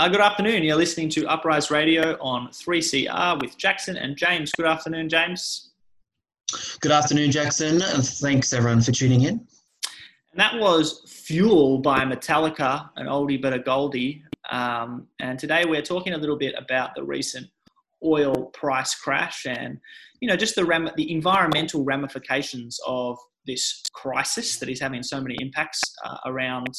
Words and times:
Uh, 0.05 0.07
good 0.07 0.21
afternoon. 0.21 0.61
You're 0.61 0.75
listening 0.75 1.09
to 1.09 1.25
Uprise 1.25 1.71
Radio 1.71 2.15
on 2.21 2.49
3CR 2.49 3.41
with 3.41 3.57
Jackson 3.57 3.97
and 3.97 4.15
James. 4.15 4.51
Good 4.51 4.67
afternoon, 4.67 5.09
James. 5.09 5.71
Good 6.79 6.91
afternoon, 6.91 7.31
Jackson. 7.31 7.81
And 7.81 8.05
thanks 8.05 8.53
everyone 8.53 8.83
for 8.83 8.91
tuning 8.91 9.23
in. 9.23 9.47
And 10.31 10.35
that 10.35 10.59
was 10.59 11.01
Fuel 11.25 11.79
by 11.79 12.01
Metallica, 12.01 12.87
an 12.97 13.07
oldie 13.07 13.41
but 13.41 13.53
a 13.53 13.57
goldie. 13.57 14.23
Um, 14.51 15.07
and 15.21 15.39
today 15.39 15.65
we're 15.65 15.81
talking 15.81 16.13
a 16.13 16.19
little 16.19 16.37
bit 16.37 16.53
about 16.55 16.93
the 16.93 17.03
recent 17.03 17.47
oil 18.05 18.51
price 18.53 18.93
crash 18.93 19.47
and, 19.47 19.79
you 20.19 20.27
know, 20.27 20.35
just 20.35 20.53
the, 20.53 20.65
ram- 20.65 20.91
the 20.97 21.11
environmental 21.11 21.83
ramifications 21.83 22.79
of 22.85 23.17
this 23.47 23.81
crisis 23.91 24.59
that 24.59 24.69
is 24.69 24.79
having 24.79 25.01
so 25.01 25.19
many 25.19 25.35
impacts 25.41 25.81
uh, 26.05 26.17
around 26.27 26.69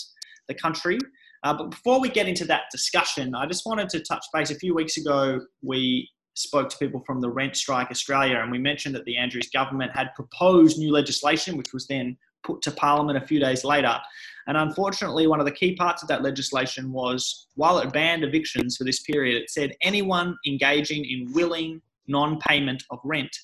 the 0.46 0.54
country. 0.54 1.00
Uh, 1.42 1.54
but 1.54 1.70
before 1.70 2.00
we 2.00 2.08
get 2.08 2.28
into 2.28 2.44
that 2.44 2.64
discussion, 2.70 3.34
I 3.34 3.46
just 3.46 3.66
wanted 3.66 3.88
to 3.90 4.00
touch 4.00 4.24
base. 4.32 4.50
A 4.50 4.56
few 4.56 4.74
weeks 4.74 4.96
ago, 4.96 5.40
we 5.62 6.08
spoke 6.34 6.68
to 6.68 6.76
people 6.78 7.02
from 7.06 7.20
the 7.20 7.30
Rent 7.30 7.56
Strike 7.56 7.90
Australia, 7.90 8.38
and 8.38 8.50
we 8.50 8.58
mentioned 8.58 8.94
that 8.94 9.04
the 9.04 9.16
Andrews 9.16 9.48
government 9.50 9.92
had 9.94 10.14
proposed 10.14 10.78
new 10.78 10.92
legislation, 10.92 11.56
which 11.56 11.72
was 11.72 11.86
then 11.86 12.16
put 12.44 12.62
to 12.62 12.70
Parliament 12.70 13.22
a 13.22 13.26
few 13.26 13.40
days 13.40 13.64
later. 13.64 13.98
And 14.46 14.56
unfortunately, 14.56 15.26
one 15.26 15.40
of 15.40 15.46
the 15.46 15.52
key 15.52 15.74
parts 15.74 16.02
of 16.02 16.08
that 16.08 16.22
legislation 16.22 16.92
was 16.92 17.48
while 17.56 17.78
it 17.78 17.92
banned 17.92 18.22
evictions 18.22 18.76
for 18.76 18.84
this 18.84 19.00
period, 19.00 19.42
it 19.42 19.50
said 19.50 19.72
anyone 19.82 20.36
engaging 20.46 21.04
in 21.04 21.32
willing 21.32 21.82
non 22.06 22.38
payment 22.38 22.84
of 22.90 23.00
rent 23.02 23.36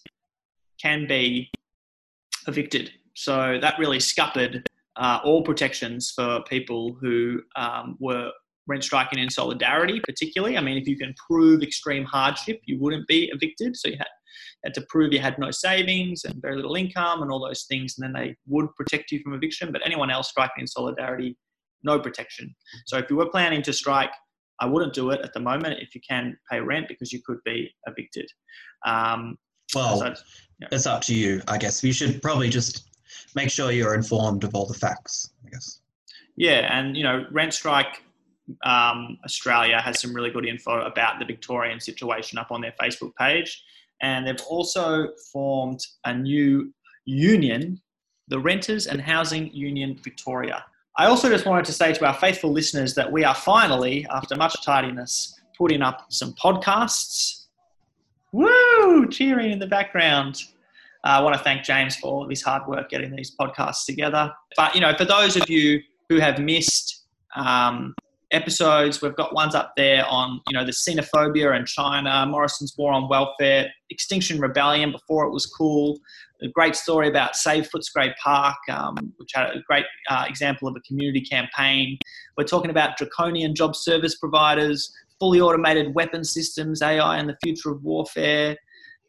can 0.80 1.06
be 1.06 1.50
evicted. 2.46 2.90
So 3.14 3.58
that 3.60 3.78
really 3.78 3.98
scuppered 3.98 4.64
uh, 4.96 5.18
all 5.24 5.42
protections 5.42 6.12
for 6.14 6.42
people 6.48 6.96
who 7.00 7.40
um, 7.56 7.96
were 8.00 8.30
rent 8.66 8.84
striking 8.84 9.18
in 9.18 9.30
solidarity, 9.30 10.00
particularly. 10.00 10.56
I 10.56 10.60
mean, 10.60 10.76
if 10.76 10.86
you 10.86 10.96
can 10.96 11.14
prove 11.28 11.62
extreme 11.62 12.04
hardship, 12.04 12.60
you 12.64 12.78
wouldn't 12.78 13.06
be 13.08 13.30
evicted. 13.32 13.76
So 13.76 13.88
you 13.88 13.96
had, 13.98 14.06
had 14.64 14.74
to 14.74 14.84
prove 14.88 15.12
you 15.12 15.18
had 15.18 15.38
no 15.38 15.50
savings 15.50 16.24
and 16.24 16.40
very 16.40 16.56
little 16.56 16.74
income 16.74 17.22
and 17.22 17.30
all 17.30 17.44
those 17.44 17.64
things, 17.64 17.96
and 17.98 18.04
then 18.04 18.22
they 18.22 18.36
would 18.46 18.74
protect 18.76 19.10
you 19.10 19.20
from 19.20 19.34
eviction. 19.34 19.72
But 19.72 19.82
anyone 19.84 20.10
else 20.10 20.28
striking 20.28 20.60
in 20.60 20.66
solidarity, 20.66 21.36
no 21.82 21.98
protection. 21.98 22.54
So 22.86 22.98
if 22.98 23.10
you 23.10 23.16
were 23.16 23.30
planning 23.30 23.62
to 23.62 23.72
strike, 23.72 24.12
I 24.60 24.66
wouldn't 24.66 24.92
do 24.92 25.10
it 25.10 25.20
at 25.24 25.32
the 25.32 25.40
moment 25.40 25.80
if 25.80 25.94
you 25.94 26.00
can 26.08 26.36
pay 26.50 26.60
rent 26.60 26.86
because 26.88 27.12
you 27.12 27.20
could 27.26 27.38
be 27.44 27.74
evicted. 27.86 28.30
Um, 28.86 29.36
well, 29.74 29.98
so, 29.98 30.14
yeah. 30.60 30.68
it's 30.70 30.86
up 30.86 31.02
to 31.02 31.14
you, 31.14 31.42
I 31.48 31.58
guess. 31.58 31.82
You 31.82 31.92
should 31.92 32.22
probably 32.22 32.48
just 32.48 32.91
make 33.34 33.50
sure 33.50 33.70
you're 33.70 33.94
informed 33.94 34.44
of 34.44 34.54
all 34.54 34.66
the 34.66 34.74
facts, 34.74 35.30
I 35.46 35.50
guess. 35.50 35.80
Yeah, 36.36 36.76
and 36.76 36.96
you 36.96 37.02
know, 37.02 37.26
Rent 37.30 37.54
Strike 37.54 38.02
um, 38.64 39.18
Australia 39.24 39.80
has 39.80 40.00
some 40.00 40.14
really 40.14 40.30
good 40.30 40.46
info 40.46 40.80
about 40.82 41.18
the 41.18 41.24
Victorian 41.24 41.80
situation 41.80 42.38
up 42.38 42.50
on 42.50 42.60
their 42.60 42.74
Facebook 42.80 43.14
page, 43.16 43.62
and 44.00 44.26
they've 44.26 44.40
also 44.48 45.08
formed 45.32 45.80
a 46.04 46.14
new 46.14 46.72
union, 47.04 47.80
the 48.28 48.38
Renters 48.38 48.86
and 48.86 49.00
Housing 49.00 49.52
Union 49.52 49.98
Victoria. 50.02 50.64
I 50.96 51.06
also 51.06 51.28
just 51.28 51.46
wanted 51.46 51.64
to 51.66 51.72
say 51.72 51.92
to 51.94 52.06
our 52.06 52.14
faithful 52.14 52.52
listeners 52.52 52.94
that 52.94 53.10
we 53.10 53.24
are 53.24 53.34
finally, 53.34 54.06
after 54.10 54.36
much 54.36 54.62
tardiness, 54.62 55.40
putting 55.56 55.80
up 55.80 56.06
some 56.10 56.34
podcasts. 56.34 57.46
Woo! 58.32 59.08
Cheering 59.08 59.52
in 59.52 59.58
the 59.58 59.66
background. 59.66 60.42
Uh, 61.04 61.08
I 61.08 61.20
want 61.20 61.36
to 61.36 61.42
thank 61.42 61.64
James 61.64 61.96
for 61.96 62.06
all 62.06 62.22
of 62.22 62.30
his 62.30 62.42
hard 62.42 62.66
work 62.68 62.88
getting 62.88 63.14
these 63.14 63.34
podcasts 63.34 63.84
together. 63.86 64.32
But, 64.56 64.74
you 64.74 64.80
know, 64.80 64.94
for 64.96 65.04
those 65.04 65.36
of 65.36 65.48
you 65.50 65.80
who 66.08 66.18
have 66.18 66.38
missed 66.38 67.04
um, 67.34 67.94
episodes, 68.30 69.02
we've 69.02 69.16
got 69.16 69.34
ones 69.34 69.54
up 69.54 69.72
there 69.76 70.06
on, 70.06 70.40
you 70.48 70.56
know, 70.56 70.64
the 70.64 70.72
xenophobia 70.72 71.56
in 71.58 71.66
China, 71.66 72.24
Morrison's 72.26 72.76
war 72.78 72.92
on 72.92 73.08
welfare, 73.08 73.68
Extinction 73.90 74.40
Rebellion 74.40 74.92
before 74.92 75.26
it 75.26 75.32
was 75.32 75.46
cool, 75.46 75.98
a 76.42 76.48
great 76.48 76.74
story 76.74 77.08
about 77.08 77.36
Save 77.36 77.68
Footscray 77.70 78.14
Park, 78.22 78.56
um, 78.70 79.12
which 79.16 79.30
had 79.34 79.50
a 79.50 79.60
great 79.66 79.84
uh, 80.08 80.24
example 80.28 80.68
of 80.68 80.76
a 80.76 80.80
community 80.80 81.20
campaign. 81.20 81.98
We're 82.36 82.44
talking 82.44 82.70
about 82.70 82.96
draconian 82.96 83.54
job 83.54 83.76
service 83.76 84.16
providers, 84.16 84.92
fully 85.18 85.40
automated 85.40 85.94
weapon 85.94 86.24
systems, 86.24 86.82
AI 86.82 87.18
and 87.18 87.28
the 87.28 87.36
future 87.44 87.70
of 87.70 87.82
warfare, 87.84 88.56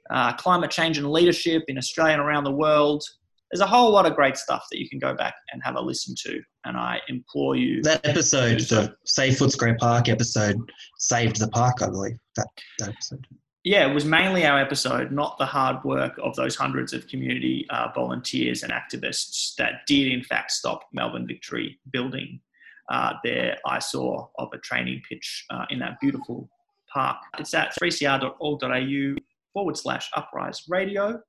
uh, 0.10 0.34
climate 0.34 0.72
change 0.72 0.98
and 0.98 1.12
leadership 1.12 1.64
in 1.68 1.78
Australia 1.78 2.14
and 2.14 2.22
around 2.22 2.44
the 2.44 2.52
world. 2.52 3.04
There's 3.52 3.62
a 3.62 3.68
whole 3.68 3.92
lot 3.92 4.08
of 4.08 4.16
great 4.16 4.36
stuff 4.36 4.66
that 4.72 4.80
you 4.80 4.90
can 4.90 4.98
go 4.98 5.14
back 5.14 5.36
and 5.52 5.62
have 5.64 5.76
a 5.76 5.82
listen 5.82 6.16
to, 6.26 6.42
and 6.66 6.76
I 6.76 7.00
implore 7.08 7.56
you. 7.56 7.84
That 7.84 8.06
episode, 8.06 8.62
the 8.62 8.96
Save 9.06 9.34
Footscray 9.34 9.78
Park 9.78 10.10
episode, 10.10 10.58
saved 10.98 11.40
the 11.40 11.48
park, 11.50 11.82
I 11.82 11.90
believe. 11.90 12.18
That, 12.36 12.48
that 12.80 12.90
episode. 12.90 13.26
Yeah, 13.64 13.90
it 13.90 13.94
was 13.94 14.04
mainly 14.04 14.46
our 14.46 14.60
episode, 14.60 15.12
not 15.12 15.38
the 15.38 15.46
hard 15.46 15.84
work 15.86 16.20
of 16.22 16.36
those 16.36 16.56
hundreds 16.56 16.92
of 16.92 17.08
community 17.08 17.66
uh, 17.70 17.90
volunteers 17.96 18.64
and 18.64 18.74
activists 18.74 19.56
that 19.56 19.86
did, 19.88 20.12
in 20.12 20.24
fact, 20.24 20.52
stop 20.52 20.82
Melbourne 20.92 21.28
Victory 21.28 21.80
building 21.92 22.42
uh, 22.90 23.14
their 23.24 23.58
eyesore 23.66 24.30
of 24.38 24.50
a 24.54 24.58
training 24.58 25.02
pitch 25.08 25.46
uh, 25.50 25.66
in 25.70 25.80
that 25.80 25.98
beautiful 26.02 26.50
park. 26.92 27.18
It's 27.40 27.54
at 27.54 27.74
3cr.org.au 27.82 29.16
forward 29.54 29.78
slash 29.78 30.10
uprise 30.16 30.64
radio 30.68 31.20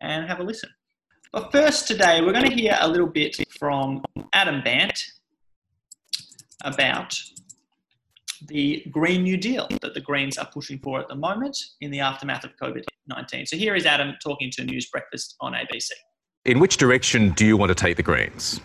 and 0.00 0.26
have 0.28 0.40
a 0.40 0.42
listen. 0.42 0.70
But 1.32 1.50
first, 1.50 1.88
today, 1.88 2.20
we're 2.20 2.32
going 2.32 2.48
to 2.48 2.54
hear 2.54 2.76
a 2.80 2.88
little 2.88 3.06
bit 3.06 3.36
from 3.58 4.02
Adam 4.32 4.62
Bandt 4.62 5.02
about 6.64 7.18
the 8.48 8.84
Green 8.90 9.22
New 9.22 9.36
Deal 9.36 9.68
that 9.80 9.94
the 9.94 10.00
Greens 10.00 10.36
are 10.36 10.48
pushing 10.52 10.78
for 10.78 11.00
at 11.00 11.08
the 11.08 11.14
moment 11.14 11.56
in 11.80 11.90
the 11.90 12.00
aftermath 12.00 12.44
of 12.44 12.50
COVID 12.62 12.84
19. 13.08 13.46
So 13.46 13.56
here 13.56 13.74
is 13.74 13.86
Adam 13.86 14.14
talking 14.22 14.50
to 14.52 14.64
News 14.64 14.88
Breakfast 14.90 15.36
on 15.40 15.54
ABC. 15.54 15.90
In 16.44 16.58
which 16.58 16.76
direction 16.76 17.30
do 17.30 17.46
you 17.46 17.56
want 17.56 17.70
to 17.70 17.74
take 17.74 17.96
the 17.96 18.02
Greens? 18.02 18.60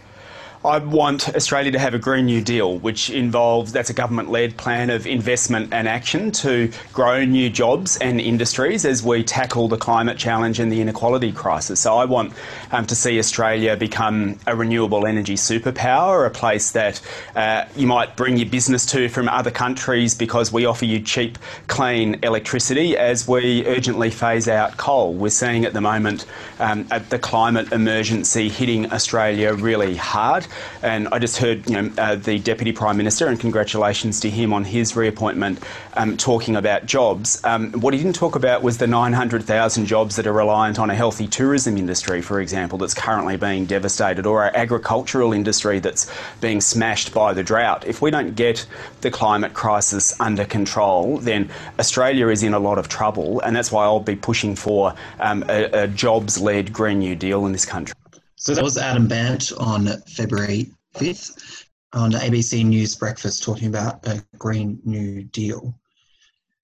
I 0.68 0.80
want 0.80 1.34
Australia 1.34 1.72
to 1.72 1.80
have 1.80 1.94
a 1.94 1.98
Green 1.98 2.26
New 2.26 2.42
Deal, 2.42 2.78
which 2.80 3.10
involves 3.10 3.72
that's 3.72 3.90
a 3.90 3.94
government 3.94 4.30
led 4.30 4.58
plan 4.58 4.90
of 4.90 5.08
investment 5.08 5.74
and 5.74 5.88
action 5.88 6.30
to 6.44 6.70
grow 6.92 7.24
new 7.24 7.50
jobs 7.50 7.96
and 8.00 8.20
industries 8.20 8.84
as 8.84 9.02
we 9.02 9.24
tackle 9.24 9.70
the 9.70 9.78
climate 9.78 10.18
challenge 10.18 10.60
and 10.60 10.70
the 10.70 10.82
inequality 10.82 11.32
crisis. 11.32 11.80
So 11.80 11.98
I 11.98 12.04
want 12.04 12.34
um, 12.72 12.86
to 12.88 12.96
see 12.96 13.18
Australia 13.18 13.78
become 13.78 14.40
a 14.46 14.58
renewable 14.58 15.08
energy 15.08 15.36
superpower, 15.36 16.28
a 16.28 16.30
place 16.30 16.72
that 16.72 17.02
uh, 17.34 17.64
you 17.78 17.88
might 17.88 18.18
bring 18.18 18.36
your 18.36 18.50
business 18.50 18.86
to 18.88 19.08
from 19.08 19.30
other 19.30 19.52
countries 19.52 20.16
because 20.16 20.52
we 20.52 20.66
offer 20.66 20.84
you 20.84 21.00
cheap, 21.00 21.38
clean 21.68 22.20
electricity 22.24 22.98
as 22.98 23.26
we 23.26 23.66
urgently 23.68 24.10
phase 24.10 24.50
out 24.50 24.76
coal. 24.76 25.14
We're 25.14 25.30
seeing 25.30 25.64
at 25.64 25.72
the 25.72 25.82
moment 25.82 26.26
um, 26.60 26.90
the 27.08 27.20
climate 27.20 27.72
emergency 27.72 28.50
hitting 28.50 28.92
Australia 28.92 29.54
really 29.54 29.96
hard. 29.96 30.46
And 30.82 31.08
I 31.10 31.20
just 31.20 31.38
heard 31.38 31.70
you 31.70 31.82
know, 31.82 31.92
uh, 31.98 32.16
the 32.16 32.40
Deputy 32.40 32.72
Prime 32.72 32.98
Minister, 32.98 33.28
and 33.28 33.40
congratulations 33.40 34.20
to 34.22 34.30
him 34.30 34.54
on 34.54 34.64
his 34.64 34.96
reappointment, 34.96 35.60
um, 35.96 36.18
talking 36.18 36.56
about 36.56 36.86
jobs. 36.86 37.44
Um, 37.44 37.72
what 37.74 37.94
he 37.94 38.02
didn't 38.02 38.16
talk 38.16 38.36
about 38.36 38.64
was 38.64 38.78
the 38.78 38.88
900,000 38.88 39.86
jobs 39.86 40.16
that 40.16 40.28
are 40.28 40.34
reliant 40.34 40.80
on 40.80 40.90
a 40.90 40.96
healthy 40.96 41.28
tourism 41.28 41.78
industry, 41.78 42.22
for 42.22 42.40
example, 42.42 42.78
that's 42.78 42.94
currently 42.94 43.38
being 43.38 43.66
devastated, 43.66 44.26
or 44.26 44.44
our 44.44 44.56
agricultural 44.56 45.34
industry 45.34 45.80
that's 45.80 46.12
being 46.42 46.62
smashed 46.62 47.14
by 47.14 47.34
the 47.34 47.44
drought. 47.44 47.86
If 47.86 48.02
we 48.02 48.12
don't 48.12 48.36
get 48.36 48.66
the 49.02 49.12
climate 49.12 49.54
crisis 49.54 50.20
under 50.20 50.46
control, 50.46 51.18
then 51.18 51.50
Australia 51.80 52.28
is 52.28 52.44
in 52.44 52.54
a 52.54 52.60
lot 52.60 52.78
of 52.78 52.88
trouble, 52.88 53.40
and 53.42 53.56
that's 53.56 53.72
why 53.72 53.84
I'll 53.84 54.00
be 54.00 54.16
pushing 54.16 54.56
for 54.56 54.94
um, 55.20 55.44
a, 55.50 55.84
a 55.84 55.88
jobs 55.88 56.40
led 56.40 56.74
Green 56.74 57.00
New 57.00 57.16
Deal 57.16 57.46
in 57.46 57.52
this 57.52 57.66
country. 57.66 57.94
So 58.40 58.54
that 58.54 58.64
was 58.64 58.78
Adam 58.78 59.08
Bandt 59.08 59.52
on 59.58 59.88
February 60.04 60.72
5th 60.94 61.66
on 61.94 62.12
ABC 62.12 62.64
News 62.64 62.96
Breakfast 62.96 63.42
talking 63.42 63.68
about 63.68 64.06
a 64.06 64.24
Green 64.38 64.80
New 64.86 65.24
Deal. 65.24 65.74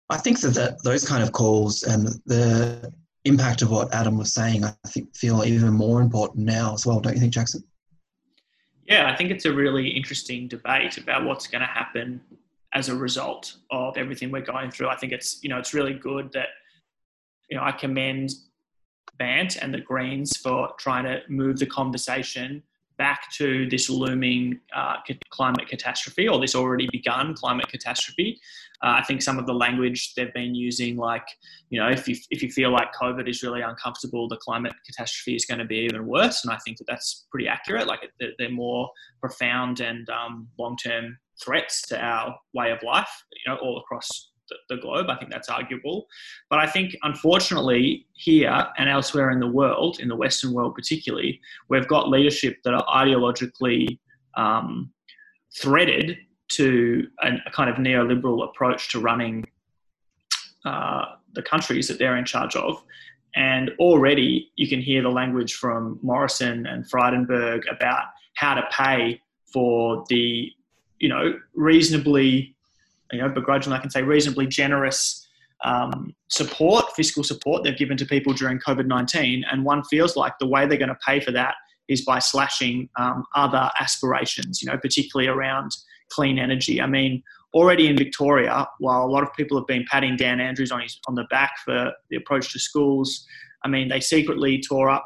I 0.08 0.16
think 0.16 0.40
that, 0.40 0.54
that 0.54 0.82
those 0.84 1.06
kind 1.06 1.22
of 1.22 1.32
calls 1.32 1.82
and 1.82 2.08
the 2.24 2.90
impact 3.26 3.60
of 3.60 3.70
what 3.70 3.92
Adam 3.92 4.16
was 4.16 4.32
saying, 4.32 4.64
I 4.64 4.72
think 4.86 5.14
feel 5.14 5.44
even 5.44 5.70
more 5.70 6.00
important 6.00 6.46
now 6.46 6.72
as 6.72 6.86
well, 6.86 6.98
don't 6.98 7.12
you 7.12 7.20
think, 7.20 7.34
Jackson? 7.34 7.62
Yeah, 8.86 9.12
I 9.12 9.14
think 9.14 9.30
it's 9.30 9.44
a 9.44 9.52
really 9.52 9.86
interesting 9.86 10.48
debate 10.48 10.96
about 10.96 11.26
what's 11.26 11.46
going 11.46 11.60
to 11.60 11.66
happen 11.66 12.22
as 12.72 12.88
a 12.88 12.96
result 12.96 13.56
of 13.70 13.98
everything 13.98 14.30
we're 14.30 14.40
going 14.40 14.70
through. 14.70 14.88
I 14.88 14.96
think 14.96 15.12
it's 15.12 15.42
you 15.42 15.50
know 15.50 15.58
it's 15.58 15.74
really 15.74 15.92
good 15.92 16.32
that 16.32 16.48
you 17.50 17.56
know 17.58 17.62
I 17.62 17.72
commend 17.72 18.30
Bandt 19.20 19.58
and 19.62 19.72
the 19.72 19.81
Greens 19.81 20.37
for 20.38 20.70
trying 20.78 21.05
to 21.05 21.20
move 21.28 21.58
the 21.58 21.67
conversation 21.67 22.62
back 22.96 23.31
to 23.32 23.67
this 23.70 23.88
looming 23.88 24.61
uh, 24.76 24.96
climate 25.31 25.67
catastrophe 25.69 26.28
or 26.28 26.38
this 26.38 26.55
already 26.55 26.87
begun 26.93 27.34
climate 27.34 27.69
catastrophe. 27.69 28.38
Uh, 28.82 28.96
I 29.00 29.05
think 29.05 29.22
some 29.22 29.38
of 29.38 29.46
the 29.46 29.55
language 29.55 30.12
they've 30.14 30.32
been 30.34 30.55
using, 30.55 30.96
like, 30.96 31.26
you 31.70 31.81
know, 31.81 31.88
if 31.88 32.06
you, 32.08 32.17
if 32.31 32.43
you 32.43 32.50
feel 32.50 32.70
like 32.72 32.88
COVID 33.00 33.26
is 33.28 33.43
really 33.43 33.62
uncomfortable, 33.62 34.28
the 34.28 34.37
climate 34.37 34.75
catastrophe 34.84 35.34
is 35.34 35.46
going 35.46 35.61
to 35.61 35.64
be 35.64 35.76
even 35.76 36.06
worse. 36.06 36.44
And 36.44 36.52
I 36.52 36.58
think 36.64 36.76
that 36.78 36.87
that's 36.88 37.26
pretty 37.31 37.49
accurate. 37.49 37.87
Like, 37.87 38.00
they're 38.38 38.50
more 38.50 38.90
profound 39.20 39.81
and 39.81 40.08
um, 40.11 40.49
long 40.58 40.76
term 40.76 41.17
threats 41.43 41.82
to 41.88 41.99
our 41.99 42.37
way 42.52 42.70
of 42.70 42.82
life, 42.82 43.11
you 43.32 43.50
know, 43.50 43.58
all 43.62 43.78
across 43.78 44.30
the, 44.69 44.76
globe. 44.76 45.08
I 45.08 45.17
think 45.17 45.31
that's 45.31 45.49
arguable. 45.49 46.06
But 46.49 46.58
I 46.58 46.67
think, 46.67 46.97
unfortunately, 47.02 48.06
here 48.12 48.67
and 48.79 48.88
elsewhere 48.88 49.31
in 49.31 49.41
the 49.41 49.47
world, 49.47 50.00
in 50.00 50.08
the 50.08 50.17
Western 50.17 50.52
world 50.52 50.75
particularly, 50.75 51.41
we've 51.69 51.88
got 51.88 52.08
leadership 52.08 52.58
that 52.64 52.75
are 52.75 52.85
ideologically 52.87 53.99
um, 54.37 54.93
threaded 55.56 56.19
to 56.52 57.06
a, 57.23 57.50
kind 57.52 57.70
of 57.70 57.76
neoliberal 57.76 58.49
approach 58.49 58.91
to 58.91 59.00
running 59.00 59.44
uh, 60.64 61.05
the 61.32 61.43
countries 61.43 61.88
that 61.88 61.99
they're 61.99 62.17
in 62.17 62.25
charge 62.25 62.56
of. 62.56 62.82
And 63.37 63.70
already 63.79 64.50
you 64.56 64.69
can 64.69 64.81
hear 64.81 65.03
the 65.03 65.08
language 65.08 65.55
from 65.55 65.99
Morrison 66.03 66.67
and 66.67 66.85
Frydenberg 66.91 67.62
about 67.70 68.06
how 68.35 68.55
to 68.55 68.64
pay 68.73 69.20
for 69.53 70.05
the, 70.08 70.50
you 70.99 71.08
know, 71.08 71.38
reasonably 71.55 72.56
you 73.12 73.18
know, 73.18 73.28
begrudgingly, 73.28 73.78
I 73.78 73.80
can 73.80 73.90
say 73.90 74.02
reasonably 74.02 74.46
generous 74.46 75.26
um, 75.64 76.14
support, 76.28 76.86
fiscal 76.96 77.22
support 77.22 77.64
they've 77.64 77.76
given 77.76 77.96
to 77.98 78.06
people 78.06 78.32
during 78.32 78.58
COVID 78.58 78.86
19. 78.86 79.44
And 79.50 79.64
one 79.64 79.84
feels 79.84 80.16
like 80.16 80.38
the 80.38 80.46
way 80.46 80.66
they're 80.66 80.78
going 80.78 80.88
to 80.88 80.98
pay 81.06 81.20
for 81.20 81.32
that 81.32 81.54
is 81.88 82.04
by 82.04 82.18
slashing 82.18 82.88
um, 82.96 83.24
other 83.34 83.70
aspirations, 83.80 84.62
you 84.62 84.70
know, 84.70 84.78
particularly 84.78 85.28
around 85.28 85.72
clean 86.10 86.38
energy. 86.38 86.80
I 86.80 86.86
mean, 86.86 87.22
already 87.52 87.88
in 87.88 87.96
Victoria, 87.96 88.66
while 88.78 89.04
a 89.04 89.10
lot 89.10 89.22
of 89.22 89.32
people 89.34 89.58
have 89.58 89.66
been 89.66 89.84
patting 89.90 90.16
Dan 90.16 90.40
Andrews 90.40 90.70
on, 90.70 90.80
his, 90.80 90.98
on 91.08 91.14
the 91.14 91.24
back 91.24 91.52
for 91.64 91.92
the 92.08 92.16
approach 92.16 92.52
to 92.52 92.58
schools, 92.58 93.26
I 93.64 93.68
mean, 93.68 93.88
they 93.88 94.00
secretly 94.00 94.62
tore 94.66 94.88
up 94.88 95.04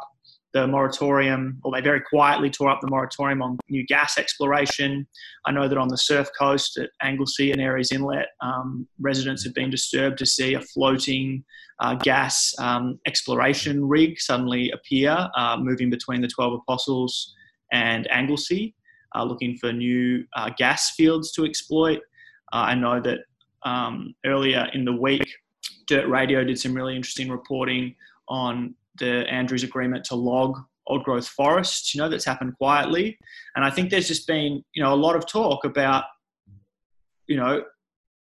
the 0.55 0.67
moratorium, 0.69 1.61
or 1.65 1.73
they 1.73 1.81
very 1.81 2.01
quietly 2.01 2.49
tore 2.49 2.71
up 2.71 2.81
the 2.81 2.87
moratorium 2.87 3.43
on 3.43 3.59
new 3.69 3.85
gas 3.87 4.17
exploration. 4.17 5.07
I 5.45 5.51
know 5.51 5.69
that 5.69 5.77
on 5.77 5.89
the 5.89 5.99
surf 5.99 6.29
coast 6.39 6.79
at 6.79 6.91
Anglesea 7.03 7.51
and 7.51 7.61
Aireys 7.61 7.93
Inlet, 7.93 8.29
um, 8.41 8.87
residents 9.01 9.43
have 9.45 9.53
been 9.53 9.69
disturbed 9.69 10.17
to 10.19 10.27
see 10.27 10.55
a 10.55 10.61
floating 10.61 11.45
uh, 11.81 11.97
gas 11.97 12.55
um, 12.61 13.01
exploration 13.05 13.85
rig 13.87 14.19
suddenly 14.21 14.71
appear, 14.71 15.29
uh, 15.37 15.57
moving 15.59 15.91
between 15.91 16.21
the 16.21 16.29
12 16.29 16.61
Apostles 16.61 17.35
and 17.73 18.09
Anglesea, 18.13 18.73
uh, 19.17 19.25
looking 19.25 19.57
for 19.59 19.73
new 19.73 20.25
uh, 20.37 20.51
gas 20.57 20.93
fields 20.93 21.33
to 21.33 21.45
exploit. 21.45 21.99
Uh, 22.53 22.67
I 22.69 22.75
know 22.77 23.01
that 23.01 23.19
um, 23.65 24.15
earlier 24.25 24.69
in 24.73 24.85
the 24.85 24.93
week, 24.93 25.29
Dirt 25.89 26.09
Radio 26.09 26.45
did 26.45 26.61
some 26.61 26.75
really 26.75 26.95
interesting 26.95 27.29
reporting 27.29 27.97
on 28.29 28.75
the 28.99 29.29
Andrews 29.31 29.63
agreement 29.63 30.05
to 30.07 30.15
log 30.15 30.59
old 30.87 31.05
growth 31.05 31.27
forests, 31.27 31.95
you 31.95 32.01
know, 32.01 32.09
that's 32.09 32.25
happened 32.25 32.57
quietly. 32.59 33.19
And 33.57 33.65
I 33.65 33.71
think 33.71 33.91
there's 33.91 34.09
just 34.09 34.27
been, 34.27 34.63
you 34.75 34.83
know, 34.83 34.93
a 34.93 34.97
lot 34.97 35.17
of 35.17 35.27
talk 35.27 35.65
about, 35.65 36.05
you 37.27 37.37
know, 37.37 37.65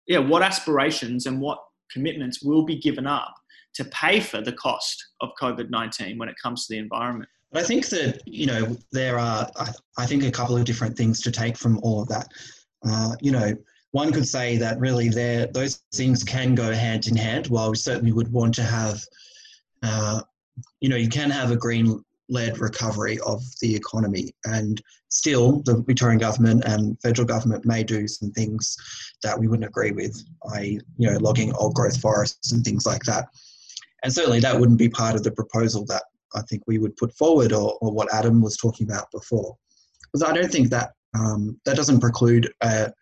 yeah, 0.06 0.18
what 0.18 0.42
aspirations 0.42 1.26
and 1.26 1.40
what 1.40 1.58
commitments 1.90 2.42
will 2.42 2.64
be 2.64 2.76
given 2.76 3.06
up 3.06 3.34
to 3.74 3.84
pay 3.86 4.20
for 4.20 4.40
the 4.40 4.52
cost 4.52 5.04
of 5.20 5.30
COVID 5.40 5.70
19 5.70 6.18
when 6.18 6.28
it 6.28 6.36
comes 6.42 6.66
to 6.66 6.74
the 6.74 6.78
environment. 6.78 7.28
But 7.52 7.62
I 7.62 7.66
think 7.66 7.88
that, 7.88 8.22
you 8.26 8.46
know, 8.46 8.76
there 8.92 9.18
are, 9.18 9.48
I, 9.56 9.70
I 9.98 10.06
think, 10.06 10.24
a 10.24 10.30
couple 10.30 10.56
of 10.56 10.64
different 10.64 10.96
things 10.96 11.20
to 11.22 11.30
take 11.30 11.56
from 11.56 11.78
all 11.82 12.02
of 12.02 12.08
that. 12.08 12.28
Uh, 12.86 13.14
you 13.20 13.30
know, 13.30 13.54
one 13.92 14.12
could 14.12 14.26
say 14.26 14.56
that 14.56 14.78
really 14.80 15.08
there, 15.08 15.46
those 15.46 15.82
things 15.94 16.24
can 16.24 16.54
go 16.54 16.72
hand 16.72 17.06
in 17.06 17.16
hand. 17.16 17.46
While 17.46 17.70
we 17.70 17.76
certainly 17.76 18.12
would 18.12 18.32
want 18.32 18.54
to 18.56 18.64
have 18.64 19.00
uh, 19.84 20.22
you 20.80 20.88
know, 20.88 20.96
you 20.96 21.08
can 21.08 21.30
have 21.30 21.50
a 21.50 21.56
green 21.56 22.02
led 22.28 22.58
recovery 22.58 23.18
of 23.26 23.42
the 23.60 23.74
economy. 23.74 24.34
And 24.44 24.80
still, 25.08 25.62
the 25.62 25.82
Victorian 25.82 26.18
government 26.18 26.64
and 26.64 26.98
federal 27.00 27.26
government 27.26 27.66
may 27.66 27.82
do 27.82 28.08
some 28.08 28.30
things 28.30 28.76
that 29.22 29.38
we 29.38 29.46
wouldn't 29.46 29.68
agree 29.68 29.92
with, 29.92 30.22
i.e., 30.54 30.80
you 30.96 31.10
know, 31.10 31.18
logging 31.18 31.54
old 31.54 31.74
growth 31.74 32.00
forests 32.00 32.52
and 32.52 32.64
things 32.64 32.86
like 32.86 33.02
that. 33.04 33.26
And 34.02 34.12
certainly 34.12 34.40
that 34.40 34.58
wouldn't 34.58 34.78
be 34.78 34.88
part 34.88 35.14
of 35.14 35.22
the 35.22 35.32
proposal 35.32 35.84
that 35.86 36.04
I 36.34 36.42
think 36.42 36.62
we 36.66 36.78
would 36.78 36.96
put 36.96 37.14
forward 37.16 37.52
or, 37.52 37.78
or 37.80 37.92
what 37.92 38.12
Adam 38.12 38.42
was 38.42 38.56
talking 38.56 38.88
about 38.88 39.10
before. 39.10 39.56
Because 40.12 40.28
I 40.28 40.34
don't 40.34 40.50
think 40.50 40.70
that 40.70 40.92
um, 41.14 41.60
that 41.64 41.76
doesn't 41.76 42.00
preclude 42.00 42.52
a 42.60 42.92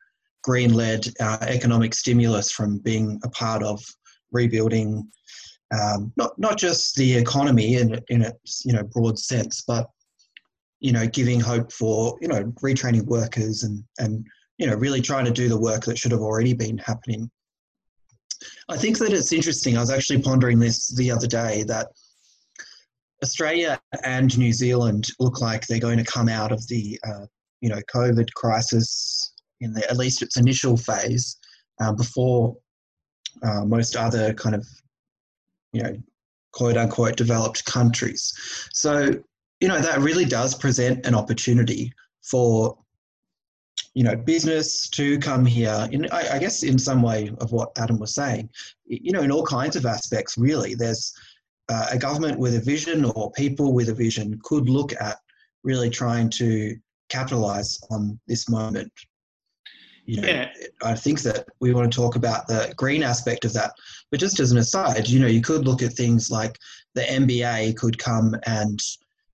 green 0.42 0.74
led 0.74 1.08
uh, 1.20 1.38
economic 1.42 1.94
stimulus 1.94 2.50
from 2.50 2.78
being 2.78 3.20
a 3.24 3.28
part 3.30 3.62
of 3.62 3.82
rebuilding 4.32 5.08
um, 5.72 6.12
not 6.16 6.38
not 6.38 6.58
just 6.58 6.96
the 6.96 7.14
economy 7.14 7.76
in 7.76 7.98
in 8.08 8.22
its 8.22 8.64
you 8.64 8.72
know 8.72 8.82
broad 8.82 9.18
sense, 9.18 9.62
but 9.66 9.88
you 10.80 10.92
know 10.92 11.06
giving 11.06 11.40
hope 11.40 11.72
for 11.72 12.18
you 12.20 12.28
know 12.28 12.44
retraining 12.62 13.06
workers 13.06 13.62
and 13.62 13.82
and 13.98 14.26
you 14.58 14.66
know 14.66 14.74
really 14.74 15.00
trying 15.00 15.24
to 15.24 15.30
do 15.30 15.48
the 15.48 15.58
work 15.58 15.84
that 15.84 15.98
should 15.98 16.12
have 16.12 16.20
already 16.20 16.52
been 16.52 16.78
happening. 16.78 17.30
I 18.68 18.76
think 18.76 18.98
that 18.98 19.12
it's 19.12 19.32
interesting. 19.32 19.76
I 19.76 19.80
was 19.80 19.90
actually 19.90 20.20
pondering 20.20 20.58
this 20.58 20.88
the 20.88 21.10
other 21.10 21.26
day 21.26 21.62
that 21.64 21.88
Australia 23.22 23.80
and 24.02 24.36
New 24.36 24.52
Zealand 24.52 25.08
look 25.20 25.40
like 25.40 25.66
they're 25.66 25.78
going 25.78 25.98
to 25.98 26.04
come 26.04 26.28
out 26.28 26.52
of 26.52 26.66
the 26.68 26.98
uh, 27.06 27.26
you 27.60 27.70
know 27.70 27.80
COVID 27.94 28.32
crisis 28.34 29.32
in 29.60 29.72
the, 29.72 29.88
at 29.88 29.96
least 29.96 30.22
its 30.22 30.36
initial 30.36 30.76
phase 30.76 31.38
uh, 31.80 31.92
before 31.92 32.56
uh, 33.42 33.64
most 33.64 33.96
other 33.96 34.34
kind 34.34 34.54
of 34.54 34.66
you 35.72 35.82
know, 35.82 35.96
quote 36.52 36.76
unquote 36.76 37.16
developed 37.16 37.64
countries. 37.64 38.32
So, 38.72 39.10
you 39.60 39.68
know, 39.68 39.80
that 39.80 40.00
really 40.00 40.24
does 40.24 40.54
present 40.54 41.06
an 41.06 41.14
opportunity 41.14 41.92
for, 42.22 42.76
you 43.94 44.04
know, 44.04 44.16
business 44.16 44.88
to 44.90 45.18
come 45.18 45.44
here. 45.44 45.88
In, 45.90 46.06
I, 46.12 46.36
I 46.36 46.38
guess, 46.38 46.62
in 46.62 46.78
some 46.78 47.02
way 47.02 47.30
of 47.40 47.52
what 47.52 47.72
Adam 47.76 47.98
was 47.98 48.14
saying, 48.14 48.50
you 48.86 49.12
know, 49.12 49.22
in 49.22 49.32
all 49.32 49.44
kinds 49.46 49.76
of 49.76 49.86
aspects, 49.86 50.36
really, 50.36 50.74
there's 50.74 51.14
uh, 51.68 51.88
a 51.92 51.98
government 51.98 52.38
with 52.38 52.54
a 52.54 52.60
vision 52.60 53.04
or 53.04 53.30
people 53.32 53.72
with 53.72 53.88
a 53.88 53.94
vision 53.94 54.38
could 54.42 54.68
look 54.68 54.92
at 55.00 55.18
really 55.64 55.90
trying 55.90 56.28
to 56.28 56.76
capitalize 57.08 57.78
on 57.90 58.18
this 58.26 58.48
moment 58.48 58.90
you 60.04 60.20
know, 60.20 60.28
yeah. 60.28 60.50
I 60.82 60.94
think 60.94 61.22
that 61.22 61.46
we 61.60 61.72
want 61.72 61.90
to 61.90 61.96
talk 61.96 62.16
about 62.16 62.46
the 62.46 62.72
green 62.76 63.02
aspect 63.02 63.44
of 63.44 63.52
that. 63.54 63.72
But 64.10 64.20
just 64.20 64.40
as 64.40 64.50
an 64.50 64.58
aside, 64.58 65.08
you 65.08 65.20
know, 65.20 65.26
you 65.26 65.40
could 65.40 65.64
look 65.64 65.82
at 65.82 65.92
things 65.92 66.30
like 66.30 66.58
the 66.94 67.02
NBA 67.02 67.76
could 67.76 67.98
come 67.98 68.34
and, 68.46 68.80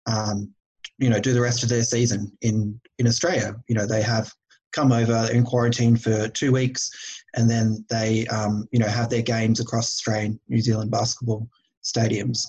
um, 0.06 0.52
you 0.98 1.08
know, 1.08 1.20
do 1.20 1.32
the 1.32 1.40
rest 1.40 1.62
of 1.62 1.68
their 1.68 1.84
season 1.84 2.30
in 2.42 2.78
in 2.98 3.06
Australia. 3.06 3.54
You 3.68 3.76
know, 3.76 3.86
they 3.86 4.02
have 4.02 4.30
come 4.72 4.92
over 4.92 5.28
in 5.32 5.44
quarantine 5.44 5.96
for 5.96 6.28
two 6.28 6.52
weeks, 6.52 6.90
and 7.34 7.48
then 7.48 7.84
they, 7.88 8.26
um, 8.26 8.68
you 8.70 8.78
know, 8.78 8.88
have 8.88 9.08
their 9.08 9.22
games 9.22 9.60
across 9.60 9.88
Australian, 9.88 10.38
New 10.48 10.60
Zealand 10.60 10.90
basketball 10.90 11.48
stadiums. 11.82 12.44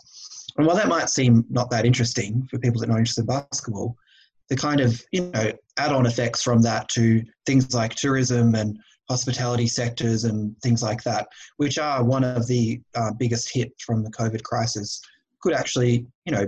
And 0.57 0.67
while 0.67 0.75
that 0.75 0.87
might 0.87 1.09
seem 1.09 1.45
not 1.49 1.69
that 1.71 1.85
interesting 1.85 2.47
for 2.49 2.59
people 2.59 2.81
that 2.81 2.89
are 2.89 2.91
not 2.91 2.99
interested 2.99 3.21
in 3.21 3.27
basketball, 3.27 3.95
the 4.49 4.57
kind 4.57 4.81
of 4.81 5.01
you 5.11 5.31
know 5.31 5.53
add-on 5.79 6.05
effects 6.05 6.43
from 6.43 6.61
that 6.61 6.87
to 6.89 7.23
things 7.45 7.73
like 7.73 7.95
tourism 7.95 8.55
and 8.55 8.77
hospitality 9.09 9.67
sectors 9.67 10.25
and 10.25 10.55
things 10.61 10.83
like 10.83 11.01
that, 11.03 11.27
which 11.57 11.79
are 11.79 12.03
one 12.03 12.23
of 12.23 12.47
the 12.47 12.79
uh, 12.95 13.11
biggest 13.17 13.51
hits 13.53 13.83
from 13.83 14.03
the 14.03 14.11
COVID 14.11 14.43
crisis, 14.43 15.01
could 15.41 15.53
actually 15.53 16.05
you 16.25 16.31
know 16.31 16.45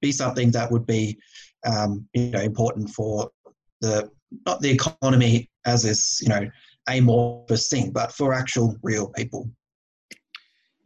be 0.00 0.12
something 0.12 0.50
that 0.52 0.70
would 0.70 0.86
be 0.86 1.18
um, 1.66 2.08
you 2.14 2.30
know 2.30 2.40
important 2.40 2.88
for 2.90 3.30
the 3.80 4.10
not 4.46 4.60
the 4.60 4.70
economy 4.70 5.50
as 5.66 5.82
this 5.82 6.20
you 6.22 6.28
know 6.28 6.48
amorphous 6.88 7.68
thing, 7.68 7.90
but 7.90 8.12
for 8.12 8.32
actual 8.32 8.76
real 8.82 9.08
people. 9.08 9.50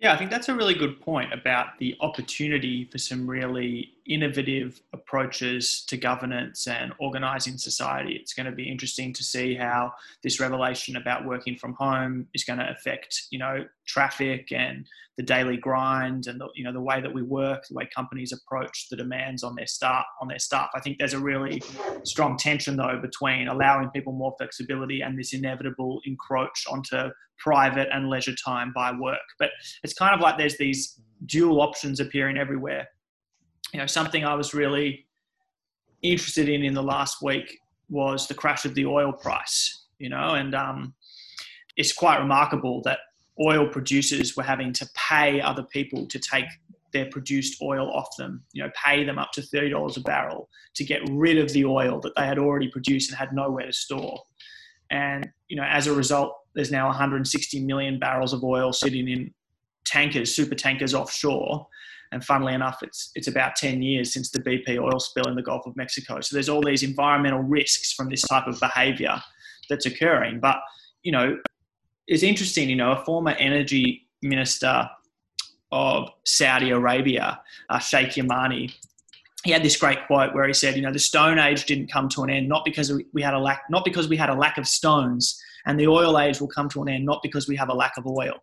Yeah, 0.00 0.12
I 0.12 0.16
think 0.16 0.32
that's 0.32 0.48
a 0.48 0.54
really 0.54 0.74
good 0.74 1.00
point 1.00 1.32
about 1.32 1.78
the 1.78 1.96
opportunity 2.00 2.86
for 2.90 2.98
some 2.98 3.24
really 3.24 3.92
innovative 4.06 4.80
approaches 4.92 5.84
to 5.88 5.96
governance 5.96 6.66
and 6.66 6.92
organizing 6.98 7.56
society. 7.56 8.16
It's 8.20 8.34
going 8.34 8.46
to 8.46 8.52
be 8.52 8.68
interesting 8.68 9.12
to 9.12 9.22
see 9.22 9.54
how 9.54 9.92
this 10.22 10.40
revelation 10.40 10.96
about 10.96 11.24
working 11.24 11.56
from 11.56 11.74
home 11.74 12.26
is 12.34 12.44
going 12.44 12.58
to 12.58 12.68
affect, 12.68 13.22
you 13.30 13.38
know, 13.38 13.64
traffic 13.86 14.52
and 14.52 14.86
the 15.16 15.22
daily 15.22 15.56
grind 15.56 16.26
and 16.26 16.40
the, 16.40 16.48
you 16.54 16.64
know 16.64 16.72
the 16.72 16.80
way 16.80 17.00
that 17.00 17.12
we 17.12 17.22
work, 17.22 17.64
the 17.68 17.74
way 17.74 17.88
companies 17.94 18.32
approach 18.32 18.88
the 18.88 18.96
demands 18.96 19.42
on 19.42 19.54
their 19.54 19.66
staff 19.66 20.04
on 20.20 20.28
their 20.28 20.38
staff. 20.38 20.70
I 20.74 20.80
think 20.80 20.98
there's 20.98 21.12
a 21.12 21.18
really 21.18 21.62
strong 22.04 22.36
tension 22.36 22.76
though 22.76 22.98
between 23.00 23.48
allowing 23.48 23.90
people 23.90 24.12
more 24.12 24.34
flexibility 24.38 25.02
and 25.02 25.18
this 25.18 25.34
inevitable 25.34 26.00
encroach 26.06 26.64
onto 26.70 27.10
private 27.38 27.88
and 27.92 28.08
leisure 28.08 28.34
time 28.42 28.72
by 28.74 28.92
work. 28.92 29.18
But 29.38 29.50
it's 29.82 29.94
kind 29.94 30.14
of 30.14 30.20
like 30.20 30.38
there's 30.38 30.56
these 30.56 30.98
dual 31.26 31.60
options 31.60 32.00
appearing 32.00 32.38
everywhere 32.38 32.88
you 33.72 33.80
know, 33.80 33.86
something 33.86 34.24
I 34.24 34.34
was 34.34 34.54
really 34.54 35.06
interested 36.02 36.48
in 36.48 36.62
in 36.62 36.74
the 36.74 36.82
last 36.82 37.22
week 37.22 37.58
was 37.88 38.26
the 38.26 38.34
crash 38.34 38.64
of 38.64 38.74
the 38.74 38.86
oil 38.86 39.12
price. 39.12 39.84
You 39.98 40.08
know, 40.08 40.34
and 40.34 40.54
um, 40.54 40.94
it's 41.76 41.92
quite 41.92 42.18
remarkable 42.18 42.82
that 42.82 42.98
oil 43.40 43.68
producers 43.68 44.36
were 44.36 44.42
having 44.42 44.72
to 44.74 44.88
pay 44.94 45.40
other 45.40 45.62
people 45.62 46.06
to 46.06 46.18
take 46.18 46.46
their 46.92 47.06
produced 47.06 47.62
oil 47.62 47.90
off 47.90 48.08
them. 48.18 48.42
You 48.52 48.64
know, 48.64 48.70
pay 48.74 49.04
them 49.04 49.18
up 49.18 49.32
to 49.32 49.42
thirty 49.42 49.70
dollars 49.70 49.96
a 49.96 50.00
barrel 50.00 50.48
to 50.74 50.84
get 50.84 51.02
rid 51.10 51.38
of 51.38 51.52
the 51.52 51.64
oil 51.64 52.00
that 52.00 52.14
they 52.16 52.26
had 52.26 52.38
already 52.38 52.68
produced 52.68 53.10
and 53.10 53.18
had 53.18 53.32
nowhere 53.32 53.66
to 53.66 53.72
store. 53.72 54.22
And 54.90 55.28
you 55.48 55.56
know, 55.56 55.64
as 55.64 55.86
a 55.86 55.94
result, 55.94 56.36
there's 56.54 56.70
now 56.70 56.86
160 56.86 57.64
million 57.64 57.98
barrels 57.98 58.32
of 58.34 58.44
oil 58.44 58.72
sitting 58.72 59.08
in 59.08 59.32
tankers, 59.86 60.34
super 60.34 60.54
tankers 60.54 60.92
offshore, 60.92 61.66
and 62.12 62.22
funnily 62.22 62.52
enough, 62.52 62.82
it's 62.82 63.10
it's 63.14 63.26
about 63.26 63.56
10 63.56 63.82
years 63.82 64.12
since 64.12 64.30
the 64.30 64.40
BP 64.40 64.78
oil 64.78 65.00
spill 65.00 65.26
in 65.28 65.34
the 65.34 65.42
Gulf 65.42 65.66
of 65.66 65.74
Mexico. 65.76 66.20
So 66.20 66.36
there's 66.36 66.48
all 66.48 66.62
these 66.62 66.82
environmental 66.82 67.40
risks 67.40 67.92
from 67.92 68.10
this 68.10 68.22
type 68.22 68.46
of 68.46 68.60
behaviour 68.60 69.20
that's 69.68 69.86
occurring. 69.86 70.38
But 70.38 70.58
you 71.02 71.10
know, 71.10 71.38
it's 72.06 72.22
interesting. 72.22 72.68
You 72.68 72.76
know, 72.76 72.92
a 72.92 73.04
former 73.04 73.32
energy 73.32 74.08
minister 74.20 74.88
of 75.72 76.10
Saudi 76.24 76.70
Arabia, 76.70 77.40
uh, 77.70 77.78
Sheikh 77.78 78.10
Yamani, 78.10 78.74
he 79.42 79.50
had 79.50 79.62
this 79.62 79.76
great 79.76 80.06
quote 80.06 80.34
where 80.34 80.46
he 80.46 80.52
said, 80.52 80.76
"You 80.76 80.82
know, 80.82 80.92
the 80.92 80.98
Stone 80.98 81.38
Age 81.38 81.64
didn't 81.64 81.90
come 81.90 82.10
to 82.10 82.22
an 82.24 82.30
end 82.30 82.46
not 82.46 82.64
because 82.66 82.92
we 83.14 83.22
had 83.22 83.32
a 83.32 83.38
lack, 83.38 83.62
not 83.70 83.86
because 83.86 84.06
we 84.06 84.18
had 84.18 84.28
a 84.28 84.34
lack 84.34 84.58
of 84.58 84.68
stones, 84.68 85.42
and 85.64 85.80
the 85.80 85.86
oil 85.86 86.18
age 86.18 86.40
will 86.40 86.48
come 86.48 86.68
to 86.68 86.82
an 86.82 86.90
end 86.90 87.06
not 87.06 87.22
because 87.22 87.48
we 87.48 87.56
have 87.56 87.70
a 87.70 87.74
lack 87.74 87.96
of 87.96 88.06
oil. 88.06 88.34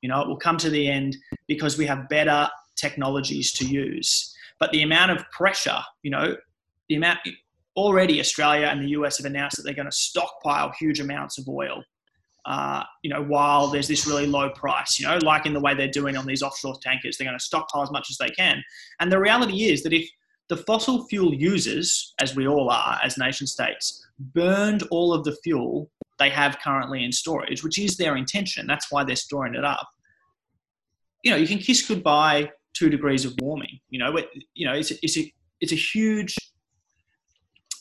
You 0.00 0.10
know, 0.10 0.22
it 0.22 0.28
will 0.28 0.36
come 0.36 0.58
to 0.58 0.70
the 0.70 0.88
end 0.88 1.16
because 1.48 1.76
we 1.76 1.86
have 1.86 2.08
better 2.08 2.48
technologies 2.76 3.52
to 3.54 3.66
use. 3.66 4.34
But 4.58 4.72
the 4.72 4.82
amount 4.82 5.12
of 5.12 5.28
pressure, 5.30 5.78
you 6.02 6.10
know, 6.10 6.36
the 6.88 6.96
amount 6.96 7.20
already 7.76 8.20
Australia 8.20 8.66
and 8.66 8.82
the 8.82 8.88
US 8.90 9.18
have 9.18 9.26
announced 9.26 9.56
that 9.56 9.62
they're 9.62 9.74
going 9.74 9.90
to 9.90 9.96
stockpile 9.96 10.72
huge 10.78 11.00
amounts 11.00 11.38
of 11.38 11.48
oil. 11.48 11.82
Uh, 12.46 12.82
you 13.02 13.10
know, 13.10 13.22
while 13.24 13.66
there's 13.66 13.88
this 13.88 14.06
really 14.06 14.26
low 14.26 14.48
price, 14.50 15.00
you 15.00 15.06
know, 15.06 15.18
like 15.22 15.46
in 15.46 15.52
the 15.52 15.60
way 15.60 15.74
they're 15.74 15.88
doing 15.88 16.16
on 16.16 16.24
these 16.26 16.42
offshore 16.42 16.76
tankers, 16.80 17.18
they're 17.18 17.26
going 17.26 17.38
to 17.38 17.44
stockpile 17.44 17.82
as 17.82 17.90
much 17.90 18.08
as 18.08 18.16
they 18.18 18.30
can. 18.30 18.62
And 19.00 19.10
the 19.10 19.18
reality 19.18 19.64
is 19.64 19.82
that 19.82 19.92
if 19.92 20.08
the 20.48 20.56
fossil 20.58 21.06
fuel 21.08 21.34
users, 21.34 22.14
as 22.20 22.36
we 22.36 22.46
all 22.46 22.70
are 22.70 23.00
as 23.02 23.18
nation 23.18 23.48
states, 23.48 24.06
burned 24.18 24.84
all 24.90 25.12
of 25.12 25.24
the 25.24 25.36
fuel 25.42 25.90
they 26.18 26.30
have 26.30 26.58
currently 26.60 27.04
in 27.04 27.10
storage, 27.10 27.64
which 27.64 27.78
is 27.78 27.96
their 27.96 28.16
intention, 28.16 28.66
that's 28.66 28.92
why 28.92 29.02
they're 29.02 29.16
storing 29.16 29.54
it 29.56 29.64
up. 29.64 29.88
You 31.24 31.32
know, 31.32 31.36
you 31.36 31.48
can 31.48 31.58
kiss 31.58 31.86
goodbye 31.86 32.52
two 32.76 32.90
degrees 32.90 33.24
of 33.24 33.34
warming. 33.40 33.80
You 33.90 33.98
know, 34.00 34.16
it, 34.16 34.28
you 34.54 34.66
know, 34.66 34.74
it's 34.74 34.90
a, 34.90 34.94
it's 35.02 35.16
a 35.16 35.32
it's 35.60 35.72
a 35.72 35.76
huge 35.76 36.36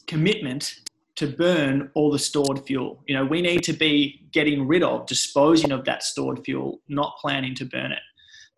commitment 0.07 0.73
to 1.15 1.27
burn 1.27 1.89
all 1.95 2.11
the 2.11 2.19
stored 2.19 2.65
fuel. 2.65 3.01
You 3.07 3.15
know, 3.15 3.25
we 3.25 3.41
need 3.41 3.63
to 3.63 3.73
be 3.73 4.27
getting 4.31 4.67
rid 4.67 4.83
of, 4.83 5.07
disposing 5.07 5.71
of 5.71 5.85
that 5.85 6.03
stored 6.03 6.43
fuel, 6.43 6.81
not 6.89 7.15
planning 7.21 7.55
to 7.55 7.65
burn 7.65 7.91
it. 7.91 7.99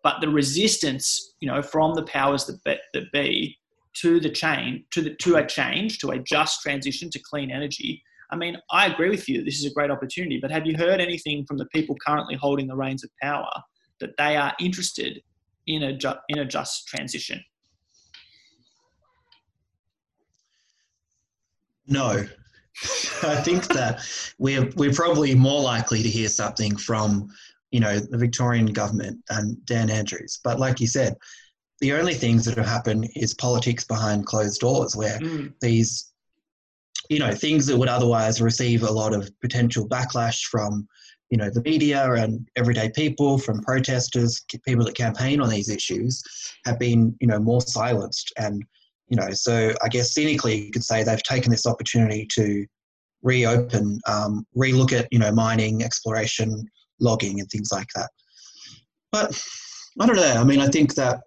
But 0.02 0.20
the 0.20 0.28
resistance, 0.28 1.34
you 1.40 1.48
know, 1.48 1.62
from 1.62 1.94
the 1.94 2.04
powers 2.04 2.46
that 2.46 2.62
be, 2.64 2.76
that 2.94 3.12
be 3.12 3.58
to 3.94 4.20
the 4.20 4.30
chain, 4.30 4.84
to 4.92 5.02
the 5.02 5.14
to 5.16 5.36
a 5.36 5.46
change, 5.46 5.98
to 5.98 6.10
a 6.10 6.18
just 6.18 6.62
transition 6.62 7.10
to 7.10 7.18
clean 7.18 7.50
energy. 7.50 8.02
I 8.30 8.36
mean, 8.36 8.56
I 8.70 8.86
agree 8.86 9.08
with 9.08 9.28
you. 9.28 9.42
This 9.42 9.58
is 9.58 9.64
a 9.64 9.72
great 9.72 9.90
opportunity. 9.90 10.38
But 10.40 10.50
have 10.50 10.66
you 10.66 10.76
heard 10.76 11.00
anything 11.00 11.46
from 11.46 11.56
the 11.56 11.66
people 11.66 11.96
currently 12.06 12.36
holding 12.36 12.66
the 12.66 12.76
reins 12.76 13.02
of 13.02 13.10
power 13.22 13.50
that 14.00 14.16
they 14.18 14.36
are 14.36 14.54
interested 14.60 15.22
in 15.68 15.82
a, 15.84 15.92
ju- 15.96 16.14
in 16.28 16.38
a 16.38 16.44
just 16.44 16.88
transition? 16.88 17.42
No. 21.86 22.24
I 23.22 23.36
think 23.36 23.66
that 23.68 24.00
we're, 24.38 24.70
we're 24.76 24.92
probably 24.92 25.34
more 25.34 25.60
likely 25.60 26.02
to 26.02 26.08
hear 26.08 26.28
something 26.28 26.76
from, 26.76 27.28
you 27.70 27.80
know, 27.80 27.98
the 27.98 28.18
Victorian 28.18 28.66
government 28.66 29.18
and 29.30 29.64
Dan 29.66 29.90
Andrews. 29.90 30.40
But 30.42 30.58
like 30.58 30.80
you 30.80 30.86
said, 30.86 31.16
the 31.80 31.92
only 31.92 32.14
things 32.14 32.44
that 32.44 32.56
have 32.56 32.66
happened 32.66 33.08
is 33.14 33.34
politics 33.34 33.84
behind 33.84 34.26
closed 34.26 34.60
doors 34.60 34.96
where 34.96 35.18
mm. 35.18 35.52
these, 35.60 36.12
you 37.08 37.18
know, 37.18 37.32
things 37.32 37.66
that 37.66 37.76
would 37.76 37.88
otherwise 37.88 38.40
receive 38.40 38.82
a 38.82 38.90
lot 38.90 39.14
of 39.14 39.30
potential 39.40 39.88
backlash 39.88 40.42
from 40.44 40.88
you 41.30 41.36
know 41.36 41.50
the 41.50 41.62
media 41.62 42.12
and 42.12 42.48
everyday 42.56 42.90
people 42.90 43.38
from 43.38 43.60
protesters 43.60 44.44
people 44.64 44.84
that 44.84 44.94
campaign 44.94 45.40
on 45.40 45.48
these 45.48 45.68
issues 45.68 46.22
have 46.64 46.78
been 46.78 47.14
you 47.20 47.26
know 47.26 47.38
more 47.38 47.60
silenced 47.60 48.32
and 48.38 48.62
you 49.08 49.16
know 49.16 49.30
so 49.32 49.72
i 49.82 49.88
guess 49.88 50.14
cynically 50.14 50.66
you 50.66 50.70
could 50.70 50.84
say 50.84 51.02
they've 51.02 51.22
taken 51.22 51.50
this 51.50 51.66
opportunity 51.66 52.26
to 52.30 52.64
reopen 53.22 53.98
um, 54.06 54.46
relook 54.56 54.92
at 54.92 55.08
you 55.10 55.18
know 55.18 55.32
mining 55.32 55.82
exploration 55.82 56.64
logging 57.00 57.40
and 57.40 57.48
things 57.50 57.70
like 57.72 57.88
that. 57.94 58.10
But 59.12 59.40
i 60.00 60.06
don't 60.06 60.16
know 60.16 60.34
i 60.34 60.44
mean 60.44 60.60
i 60.60 60.68
think 60.68 60.94
that 60.94 61.20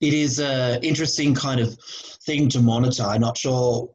it 0.00 0.12
is 0.12 0.38
an 0.38 0.82
interesting 0.82 1.34
kind 1.34 1.60
of 1.60 1.76
thing 2.24 2.48
to 2.50 2.60
monitor. 2.60 3.02
I'm 3.02 3.20
not 3.20 3.36
sure 3.36 3.90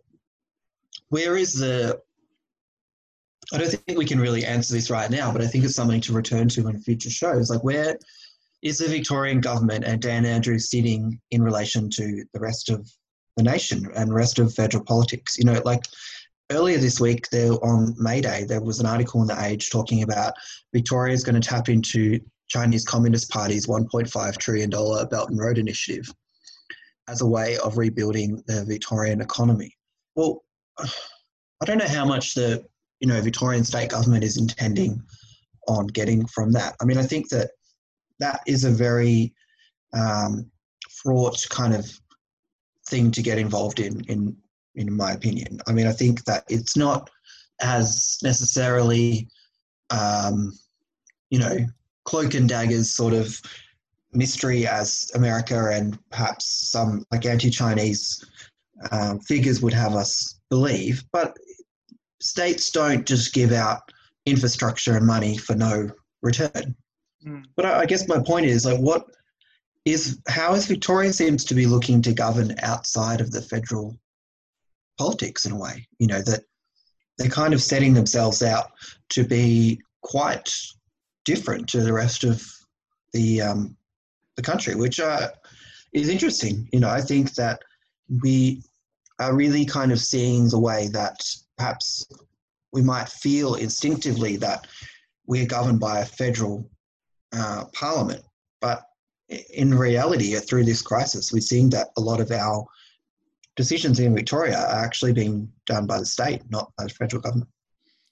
where 1.10 1.38
is 1.38 1.54
the 1.54 2.00
I 3.54 3.58
don't 3.58 3.70
think 3.70 4.00
we 4.00 4.06
can 4.06 4.20
really 4.20 4.44
answer 4.44 4.74
this 4.74 4.90
right 4.90 5.12
now, 5.12 5.32
but 5.32 5.42
I 5.42 5.48
think 5.48 5.64
it's 5.64 5.76
something 5.76 6.02
to 6.02 6.14
return 6.14 6.50
to 6.50 6.68
in 6.68 6.82
future 6.82 7.12
shows. 7.12 7.52
Like, 7.52 7.64
where 7.64 7.98
is 8.64 8.80
the 8.80 8.88
Victorian 8.88 9.42
government 9.42 9.86
and 9.86 10.02
Dan 10.02 10.26
Andrews 10.26 10.72
sitting 10.72 11.20
in 11.30 11.44
relation 11.44 11.88
to 11.92 12.26
the 12.34 12.40
rest 12.40 12.72
of 12.72 12.90
the 13.38 13.44
nation 13.44 13.88
and 13.96 14.12
rest 14.12 14.40
of 14.40 14.56
federal 14.56 14.84
politics? 14.84 15.38
You 15.38 15.46
know, 15.46 15.62
like 15.66 15.84
earlier 16.52 16.80
this 16.80 17.00
week, 17.00 17.30
there 17.30 17.54
on 17.64 17.94
May 18.00 18.22
Day, 18.22 18.44
there 18.44 18.64
was 18.64 18.80
an 18.80 18.88
article 18.88 19.22
in 19.22 19.28
The 19.28 19.46
Age 19.46 19.70
talking 19.70 20.02
about 20.02 20.34
Victoria 20.74 21.14
is 21.14 21.24
going 21.24 21.40
to 21.40 21.48
tap 21.48 21.70
into 21.70 22.20
Chinese 22.48 22.86
Communist 22.86 23.30
Party's 23.30 23.68
$1.5 23.68 24.38
trillion 24.38 24.70
Belt 24.72 25.30
and 25.30 25.40
Road 25.40 25.60
Initiative 25.60 26.12
as 27.08 27.22
a 27.22 27.28
way 27.28 27.58
of 27.60 27.78
rebuilding 27.78 28.42
the 28.48 28.66
Victorian 28.66 29.22
economy. 29.22 29.78
Well, 30.16 30.44
I 30.80 31.66
don't 31.66 31.78
know 31.78 31.88
how 31.88 32.04
much 32.04 32.34
the 32.34 32.66
you 33.04 33.10
know 33.10 33.20
Victorian 33.20 33.66
state 33.66 33.90
government 33.90 34.24
is 34.24 34.38
intending 34.38 35.04
on 35.68 35.88
getting 35.88 36.26
from 36.28 36.54
that. 36.54 36.74
I 36.82 36.86
mean, 36.86 36.98
I 36.98 37.04
think 37.04 37.28
that 37.30 37.52
that 38.20 38.40
is 38.48 38.64
a 38.64 38.72
very 38.72 39.34
um, 39.94 40.50
fraught 40.90 41.46
kind 41.50 41.76
of 41.76 41.86
thing 42.88 43.12
to 43.12 43.22
get 43.22 43.38
involved 43.38 43.82
in, 43.82 44.00
in 44.06 44.38
in 44.76 44.96
my 44.96 45.12
opinion. 45.12 45.60
I 45.68 45.74
mean, 45.74 45.86
I 45.86 45.92
think 45.92 46.24
that 46.24 46.46
it's 46.48 46.78
not 46.78 47.10
as 47.62 48.20
necessarily, 48.24 49.28
um, 49.90 50.54
you 51.30 51.40
know, 51.40 51.58
cloak 52.06 52.36
and 52.36 52.48
daggers 52.48 52.96
sort 52.96 53.14
of 53.14 53.38
mystery 54.14 54.66
as 54.66 55.12
America 55.14 55.72
and 55.74 56.00
perhaps 56.10 56.72
some 56.72 57.04
like 57.12 57.26
anti-Chinese 57.26 58.26
uh, 58.92 59.16
figures 59.28 59.62
would 59.62 59.74
have 59.74 59.94
us 59.94 60.40
believe. 60.50 61.04
But 61.12 61.36
states 62.24 62.72
don't 62.72 63.06
just 63.06 63.34
give 63.34 63.52
out 63.52 63.92
infrastructure 64.26 64.96
and 64.96 65.06
money 65.06 65.38
for 65.38 65.56
no 65.56 65.90
return. 66.22 66.76
Mm. 67.26 67.46
But 67.56 67.66
I, 67.66 67.82
I 67.82 67.86
guess 67.86 68.08
my 68.08 68.22
point 68.26 68.46
is 68.46 68.66
like, 68.66 68.80
what 68.80 69.06
is 69.86 70.20
how 70.28 70.54
is 70.54 70.66
Victoria 70.66 71.12
seems 71.12 71.44
to 71.46 71.54
be 71.54 71.66
looking 71.66 72.02
to 72.02 72.14
govern 72.14 72.56
outside 72.62 73.20
of 73.20 73.32
the 73.32 73.42
federal 73.42 73.98
politics 74.98 75.46
in 75.46 75.52
a 75.52 75.58
way. 75.58 75.88
You 76.00 76.08
know 76.08 76.22
that 76.22 76.44
they're 77.18 77.30
kind 77.30 77.54
of 77.54 77.62
setting 77.62 77.94
themselves 77.94 78.42
out 78.42 78.72
to 79.10 79.24
be 79.24 79.82
quite 80.02 80.54
different 81.26 81.68
to 81.70 81.82
the 81.82 81.94
rest 81.94 82.24
of 82.24 82.42
the 83.12 83.42
um, 83.42 83.76
the 84.36 84.42
country, 84.42 84.76
which 84.76 85.00
uh, 85.00 85.30
is 85.92 86.10
interesting. 86.10 86.70
You 86.72 86.80
know, 86.80 86.90
I 86.90 87.02
think 87.02 87.34
that 87.34 87.62
we 88.24 88.64
are 89.20 89.36
really 89.36 89.66
kind 89.66 89.92
of 89.92 90.00
seeing 90.00 90.50
the 90.50 90.60
way 90.60 90.88
that 90.94 91.22
perhaps 91.64 92.06
we 92.74 92.82
might 92.82 93.08
feel 93.08 93.56
instinctively 93.56 94.36
that 94.36 94.68
we're 95.28 95.46
governed 95.46 95.80
by 95.80 96.02
a 96.02 96.06
federal 96.06 96.70
uh, 97.32 97.64
parliament, 97.74 98.22
but 98.60 98.84
in 99.30 99.74
reality, 99.74 100.36
through 100.36 100.66
this 100.66 100.82
crisis, 100.82 101.32
we're 101.32 101.40
seeing 101.40 101.70
that 101.70 101.88
a 101.96 102.02
lot 102.02 102.20
of 102.20 102.32
our 102.32 102.66
decisions 103.56 104.02
in 104.02 104.14
Victoria 104.14 104.60
are 104.60 104.84
actually 104.84 105.14
being 105.14 105.50
done 105.66 105.88
by 105.88 106.00
the 106.00 106.06
state, 106.06 106.42
not 106.50 106.70
by 106.78 106.84
the 106.84 106.90
federal 106.90 107.22
government. 107.22 107.50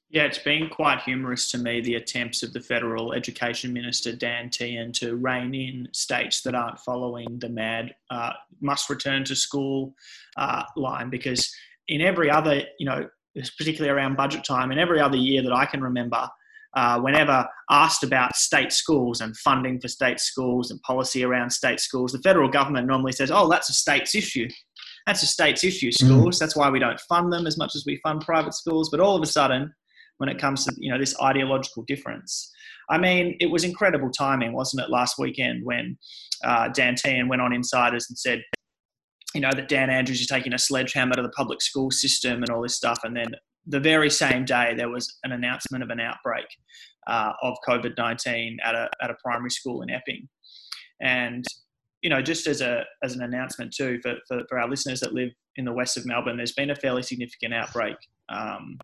Yeah, 0.10 0.24
it's 0.24 0.40
been 0.40 0.70
quite 0.70 1.02
humorous 1.02 1.52
to 1.52 1.58
me 1.58 1.82
the 1.82 1.96
attempts 1.96 2.44
of 2.44 2.54
the 2.54 2.62
federal 2.62 3.14
education 3.14 3.74
minister 3.74 4.16
Dan 4.16 4.50
Tehan 4.50 4.94
to 4.94 5.16
rein 5.18 5.54
in 5.54 5.90
states 5.92 6.42
that 6.42 6.56
aren't 6.56 6.80
following 6.80 7.38
the 7.40 7.50
MAD 7.50 7.96
uh, 8.10 8.32
must 8.62 8.90
return 8.90 9.26
to 9.26 9.36
school 9.36 9.94
uh, 10.38 10.64
line 10.78 11.10
because 11.10 11.54
in 11.88 12.02
every 12.02 12.30
other, 12.30 12.64
you 12.80 12.86
know, 12.86 13.08
particularly 13.58 13.90
around 13.90 14.18
budget 14.18 14.44
time, 14.44 14.72
and 14.72 14.80
every 14.80 15.00
other 15.00 15.18
year 15.18 15.42
that 15.44 15.54
I 15.54 15.66
can 15.66 15.82
remember, 15.82 16.28
uh, 16.74 17.00
whenever 17.00 17.46
asked 17.70 18.04
about 18.04 18.36
state 18.36 18.72
schools 18.72 19.22
and 19.22 19.36
funding 19.38 19.80
for 19.80 19.88
state 19.88 20.20
schools 20.20 20.72
and 20.72 20.82
policy 20.82 21.24
around 21.24 21.50
state 21.50 21.80
schools, 21.80 22.12
the 22.12 22.20
federal 22.20 22.50
government 22.50 22.88
normally 22.88 23.12
says, 23.12 23.32
"Oh, 23.32 23.50
that's 23.50 23.70
a 23.70 23.74
state's 23.74 24.16
issue." 24.16 24.48
That's 25.08 25.24
a 25.24 25.28
state's 25.28 25.64
issue, 25.64 25.90
mm. 25.90 25.94
schools. 25.94 26.36
Mm. 26.36 26.40
That's 26.40 26.56
why 26.56 26.70
we 26.70 26.80
don't 26.80 27.00
fund 27.02 27.34
them 27.34 27.48
as 27.48 27.58
much 27.58 27.76
as 27.76 27.84
we 27.88 28.00
fund 28.04 28.22
private 28.22 28.54
schools. 28.54 28.90
But 28.90 29.00
all 29.00 29.16
of 29.16 29.24
a 29.24 29.26
sudden, 29.26 29.74
when 30.22 30.30
it 30.30 30.38
comes 30.38 30.66
to 30.66 30.74
you 30.78 30.92
know 30.92 31.00
this 31.00 31.20
ideological 31.20 31.84
difference. 31.88 32.52
I 32.92 32.98
mean, 32.98 33.38
it 33.40 33.48
was 33.48 33.64
incredible 33.64 34.12
timing, 34.12 34.54
wasn't 34.54 34.84
it, 34.84 34.92
last 34.92 35.18
weekend 35.18 35.66
when 35.66 35.98
uh, 36.44 36.68
Dan 36.70 36.94
Tehan 36.94 37.28
went 37.28 37.42
on 37.42 37.54
Insiders 37.54 38.08
and 38.10 38.18
said, 38.18 38.44
you 39.34 39.42
know, 39.42 39.52
that 39.54 39.70
Dan 39.70 39.90
Andrews 39.90 40.22
is 40.22 40.28
taking 40.28 40.54
a 40.54 40.60
sledgehammer 40.60 41.16
to 41.16 41.22
the 41.22 41.30
public 41.30 41.62
school 41.62 41.92
system 41.92 42.42
and 42.44 42.50
all 42.50 42.62
this 42.62 42.76
stuff. 42.76 43.00
And 43.04 43.16
then 43.16 43.32
the 43.66 43.80
very 43.80 44.10
same 44.10 44.46
day, 44.46 44.74
there 44.76 44.90
was 44.90 45.18
an 45.24 45.32
announcement 45.32 45.84
of 45.84 45.90
an 45.90 46.00
outbreak 46.00 46.46
uh, 47.08 47.34
of 47.42 47.56
COVID 47.68 47.98
19 47.98 48.58
at 48.64 48.76
a, 48.76 48.90
at 49.02 49.10
a 49.10 49.16
primary 49.24 49.50
school 49.50 49.82
in 49.82 49.90
Epping. 49.90 50.28
And, 51.02 51.46
you 52.02 52.10
know, 52.10 52.22
just 52.22 52.48
as, 52.48 52.62
a, 52.62 52.84
as 53.04 53.16
an 53.16 53.22
announcement 53.22 53.74
too, 53.74 54.00
for, 54.02 54.16
for, 54.28 54.42
for 54.50 54.60
our 54.60 54.70
listeners 54.70 55.00
that 55.02 55.14
live 55.14 55.30
in 55.56 55.66
the 55.66 55.74
west 55.74 55.98
of 55.98 56.06
Melbourne, 56.06 56.38
there's 56.38 56.54
been 56.54 56.72
a 56.72 56.76
fairly 56.76 57.04
significant 57.04 57.54
outbreak 57.54 57.96
um, 58.30 58.78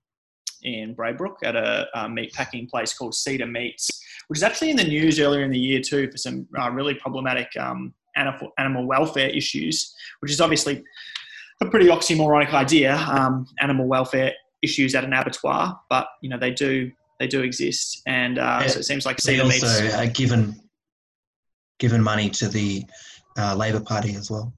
in 0.64 0.96
Braybrook 0.96 1.38
at 1.44 1.56
a, 1.56 1.88
a 1.96 2.10
meat 2.10 2.34
packing 2.34 2.68
place 2.68 2.94
called 2.94 3.16
Cedar 3.16 3.48
Meats, 3.48 3.90
which 4.28 4.40
is 4.40 4.44
actually 4.44 4.72
in 4.72 4.78
the 4.78 4.84
news 4.84 5.20
earlier 5.20 5.44
in 5.44 5.52
the 5.52 5.60
year 5.60 5.82
too 5.82 6.10
for 6.12 6.18
some 6.18 6.48
uh, 6.60 6.70
really 6.72 6.96
problematic 6.96 7.50
um, 7.60 7.94
animal, 8.18 8.52
animal 8.58 8.86
welfare 8.86 9.30
issues, 9.30 9.96
which 10.20 10.32
is 10.32 10.42
obviously 10.42 10.84
a 11.62 11.66
pretty 11.66 11.88
oxymoronic 11.88 12.54
idea. 12.54 12.96
Um, 12.96 13.48
animal 13.60 13.88
welfare 13.88 14.34
issues 14.62 14.96
at 14.96 15.04
an 15.04 15.14
abattoir, 15.14 15.80
but 15.90 16.08
you 16.22 16.30
know 16.30 16.38
they 16.38 16.52
do 16.52 16.92
they 17.20 17.28
do 17.28 17.42
exist, 17.42 18.02
and 18.06 18.38
uh, 18.38 18.60
yeah, 18.62 18.68
so 18.68 18.80
it 18.80 18.84
seems 18.84 19.06
like 19.06 19.20
Cedar 19.20 19.44
also 19.44 19.88
uh, 19.98 20.08
given 20.14 20.60
given 21.80 22.02
money 22.02 22.30
to 22.30 22.48
the 22.48 22.84
uh, 23.38 23.56
Labor 23.56 23.80
Party 23.80 24.16
as 24.16 24.32
well. 24.32 24.54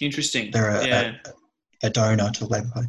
Interesting. 0.00 0.50
They're 0.50 0.70
a, 0.70 0.86
yeah. 0.86 1.12
a, 1.82 1.86
a 1.86 1.90
donor 1.90 2.30
to 2.30 2.40
the 2.40 2.46
Labor 2.46 2.70
Party. 2.72 2.88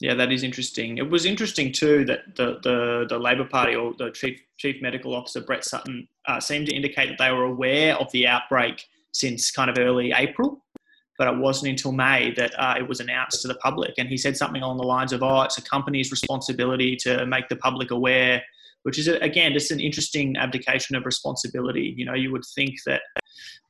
Yeah, 0.00 0.14
that 0.14 0.32
is 0.32 0.42
interesting. 0.42 0.98
It 0.98 1.08
was 1.08 1.24
interesting 1.24 1.72
too 1.72 2.04
that 2.06 2.36
the 2.36 2.58
the, 2.62 3.06
the 3.08 3.18
Labor 3.18 3.44
Party 3.44 3.74
or 3.74 3.94
the 3.96 4.10
chief 4.10 4.40
chief 4.58 4.82
medical 4.82 5.14
officer 5.14 5.40
Brett 5.40 5.64
Sutton 5.64 6.08
uh, 6.26 6.40
seemed 6.40 6.66
to 6.66 6.74
indicate 6.74 7.08
that 7.08 7.18
they 7.18 7.32
were 7.32 7.44
aware 7.44 7.96
of 7.96 8.10
the 8.12 8.26
outbreak 8.26 8.84
since 9.14 9.50
kind 9.50 9.70
of 9.70 9.78
early 9.78 10.12
April, 10.14 10.64
but 11.18 11.28
it 11.32 11.38
wasn't 11.38 11.70
until 11.70 11.92
May 11.92 12.32
that 12.36 12.52
uh, 12.58 12.74
it 12.78 12.86
was 12.86 13.00
announced 13.00 13.40
to 13.42 13.48
the 13.48 13.54
public. 13.56 13.94
And 13.96 14.08
he 14.08 14.16
said 14.16 14.36
something 14.36 14.60
along 14.60 14.76
the 14.76 14.86
lines 14.86 15.12
of, 15.12 15.22
"Oh, 15.22 15.42
it's 15.42 15.56
a 15.56 15.62
company's 15.62 16.10
responsibility 16.10 16.96
to 16.96 17.24
make 17.26 17.48
the 17.48 17.56
public 17.56 17.90
aware." 17.90 18.42
Which 18.82 18.98
is 18.98 19.08
again 19.08 19.54
just 19.54 19.70
an 19.70 19.80
interesting 19.80 20.36
abdication 20.36 20.94
of 20.94 21.06
responsibility. 21.06 21.94
You 21.96 22.04
know, 22.04 22.12
you 22.12 22.30
would 22.32 22.44
think 22.54 22.74
that 22.84 23.00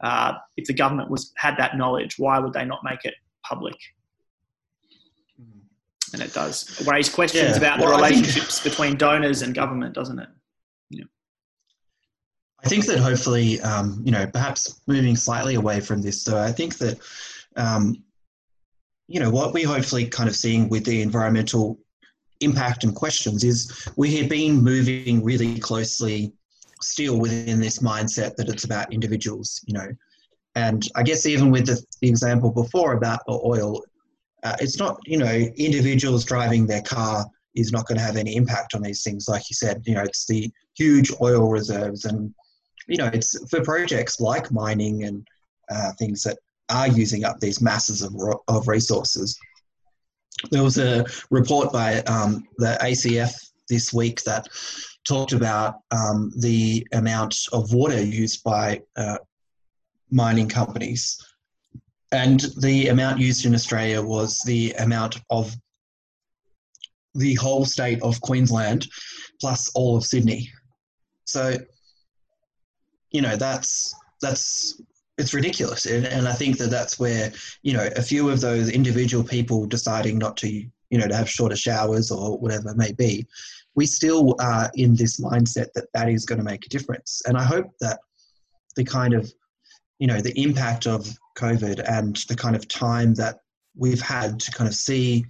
uh, 0.02 0.32
if 0.56 0.66
the 0.66 0.74
government 0.74 1.08
was 1.08 1.32
had 1.36 1.56
that 1.58 1.76
knowledge, 1.76 2.16
why 2.18 2.40
would 2.40 2.52
they 2.52 2.64
not 2.64 2.80
make 2.82 3.04
it 3.04 3.14
public? 3.44 3.76
and 6.14 6.22
it 6.22 6.32
does 6.32 6.86
raise 6.86 7.08
questions 7.08 7.50
yeah. 7.50 7.56
about 7.56 7.80
the 7.80 7.86
relationships 7.86 8.60
think, 8.60 8.72
between 8.72 8.96
donors 8.96 9.42
and 9.42 9.54
government, 9.54 9.94
doesn't 9.94 10.18
it? 10.20 10.28
I 12.64 12.68
think 12.68 12.86
that 12.86 12.98
hopefully, 12.98 13.60
um, 13.60 14.00
you 14.04 14.10
know, 14.10 14.26
perhaps 14.26 14.80
moving 14.86 15.16
slightly 15.16 15.56
away 15.56 15.80
from 15.80 16.00
this, 16.00 16.22
so 16.22 16.38
I 16.38 16.50
think 16.50 16.78
that, 16.78 16.98
um, 17.56 18.02
you 19.06 19.20
know, 19.20 19.30
what 19.30 19.52
we're 19.52 19.66
hopefully 19.66 20.06
kind 20.06 20.30
of 20.30 20.34
seeing 20.34 20.70
with 20.70 20.84
the 20.84 21.02
environmental 21.02 21.78
impact 22.40 22.84
and 22.84 22.94
questions 22.94 23.44
is 23.44 23.86
we 23.96 24.16
have 24.16 24.30
been 24.30 24.62
moving 24.62 25.22
really 25.22 25.58
closely 25.58 26.32
still 26.80 27.18
within 27.18 27.60
this 27.60 27.80
mindset 27.80 28.34
that 28.36 28.48
it's 28.48 28.64
about 28.64 28.92
individuals, 28.92 29.62
you 29.66 29.74
know. 29.74 29.88
And 30.54 30.88
I 30.94 31.02
guess 31.02 31.26
even 31.26 31.50
with 31.50 31.66
the, 31.66 31.84
the 32.00 32.08
example 32.08 32.50
before 32.50 32.92
about 32.94 33.20
oil, 33.28 33.82
uh, 34.42 34.56
it's 34.60 34.78
not 34.78 34.98
you 35.06 35.18
know 35.18 35.34
individuals 35.56 36.24
driving 36.24 36.66
their 36.66 36.82
car 36.82 37.26
is 37.54 37.72
not 37.72 37.86
going 37.86 37.98
to 37.98 38.04
have 38.04 38.16
any 38.16 38.36
impact 38.36 38.74
on 38.74 38.82
these 38.82 39.02
things 39.02 39.26
like 39.26 39.48
you 39.48 39.54
said 39.54 39.82
you 39.86 39.94
know 39.94 40.02
it's 40.02 40.26
the 40.26 40.52
huge 40.76 41.10
oil 41.20 41.48
reserves 41.48 42.04
and 42.04 42.34
you 42.88 42.96
know 42.96 43.10
it's 43.12 43.36
for 43.48 43.62
projects 43.62 44.20
like 44.20 44.50
mining 44.52 45.04
and 45.04 45.26
uh, 45.70 45.92
things 45.98 46.22
that 46.22 46.38
are 46.68 46.88
using 46.88 47.24
up 47.24 47.38
these 47.40 47.60
masses 47.60 48.02
of, 48.02 48.14
of 48.48 48.68
resources 48.68 49.38
there 50.50 50.62
was 50.62 50.78
a 50.78 51.04
report 51.30 51.72
by 51.72 52.00
um, 52.02 52.46
the 52.58 52.76
acf 52.82 53.34
this 53.68 53.92
week 53.92 54.22
that 54.22 54.46
talked 55.06 55.32
about 55.32 55.76
um, 55.90 56.32
the 56.38 56.86
amount 56.92 57.36
of 57.52 57.72
water 57.72 58.02
used 58.02 58.42
by 58.42 58.80
uh, 58.96 59.18
mining 60.10 60.48
companies 60.48 61.18
and 62.14 62.46
the 62.60 62.88
amount 62.88 63.18
used 63.18 63.44
in 63.44 63.54
Australia 63.54 64.00
was 64.00 64.38
the 64.46 64.72
amount 64.78 65.16
of 65.30 65.52
the 67.14 67.34
whole 67.34 67.64
state 67.64 68.00
of 68.02 68.20
Queensland 68.20 68.86
plus 69.40 69.68
all 69.74 69.96
of 69.96 70.04
Sydney. 70.04 70.48
So, 71.24 71.56
you 73.14 73.22
know, 73.22 73.36
that's 73.36 73.94
that's 74.20 74.82
it's 75.16 75.32
ridiculous, 75.32 75.86
and, 75.86 76.04
and 76.04 76.26
I 76.26 76.32
think 76.32 76.58
that 76.58 76.70
that's 76.70 76.98
where 76.98 77.32
you 77.62 77.72
know 77.72 77.88
a 77.94 78.02
few 78.02 78.28
of 78.28 78.40
those 78.40 78.68
individual 78.68 79.22
people 79.22 79.66
deciding 79.66 80.18
not 80.18 80.36
to 80.38 80.48
you 80.50 80.98
know 80.98 81.06
to 81.06 81.14
have 81.14 81.30
shorter 81.30 81.54
showers 81.54 82.10
or 82.10 82.36
whatever 82.36 82.70
it 82.70 82.76
may 82.76 82.90
be, 82.92 83.24
we 83.76 83.86
still 83.86 84.34
are 84.40 84.68
in 84.74 84.96
this 84.96 85.20
mindset 85.20 85.68
that 85.76 85.86
that 85.94 86.08
is 86.08 86.26
going 86.26 86.40
to 86.40 86.44
make 86.44 86.66
a 86.66 86.68
difference, 86.68 87.22
and 87.26 87.38
I 87.38 87.44
hope 87.44 87.70
that 87.80 88.00
the 88.74 88.84
kind 88.84 89.14
of 89.14 89.32
you 90.00 90.08
know 90.08 90.20
the 90.20 90.36
impact 90.42 90.88
of 90.88 91.06
COVID 91.38 91.88
and 91.88 92.16
the 92.28 92.36
kind 92.36 92.56
of 92.56 92.66
time 92.66 93.14
that 93.14 93.38
we've 93.76 94.02
had 94.02 94.40
to 94.40 94.50
kind 94.50 94.66
of 94.66 94.74
see 94.74 95.24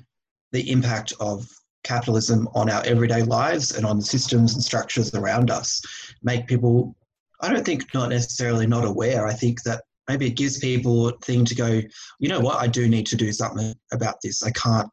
the 0.53 0.71
impact 0.71 1.13
of 1.21 1.47
capitalism 1.83 2.49
on 2.55 2.71
our 2.71 2.83
everyday 2.87 3.23
lives 3.25 3.77
and 3.77 3.85
on 3.85 3.99
the 3.99 4.05
systems 4.05 4.55
and 4.55 4.65
structures 4.65 5.15
around 5.15 5.51
us 5.51 5.83
make 6.23 6.47
people 6.47 6.97
i 7.41 7.53
don't 7.53 7.65
think 7.65 7.93
not 7.95 8.11
necessarily 8.11 8.67
not 8.67 8.85
aware. 8.85 9.27
I 9.27 9.33
think 9.33 9.63
that 9.63 9.83
maybe 10.09 10.27
it 10.27 10.37
gives 10.37 10.59
people 10.59 11.09
a 11.09 11.19
thing 11.19 11.45
to 11.47 11.55
go 11.55 11.83
you 12.21 12.29
know 12.29 12.41
what? 12.41 12.61
I 12.61 12.67
do 12.67 12.89
need 12.89 13.07
to 13.07 13.17
do 13.17 13.33
something 13.33 13.75
about 13.93 14.17
this. 14.23 14.43
I 14.43 14.51
can't 14.51 14.89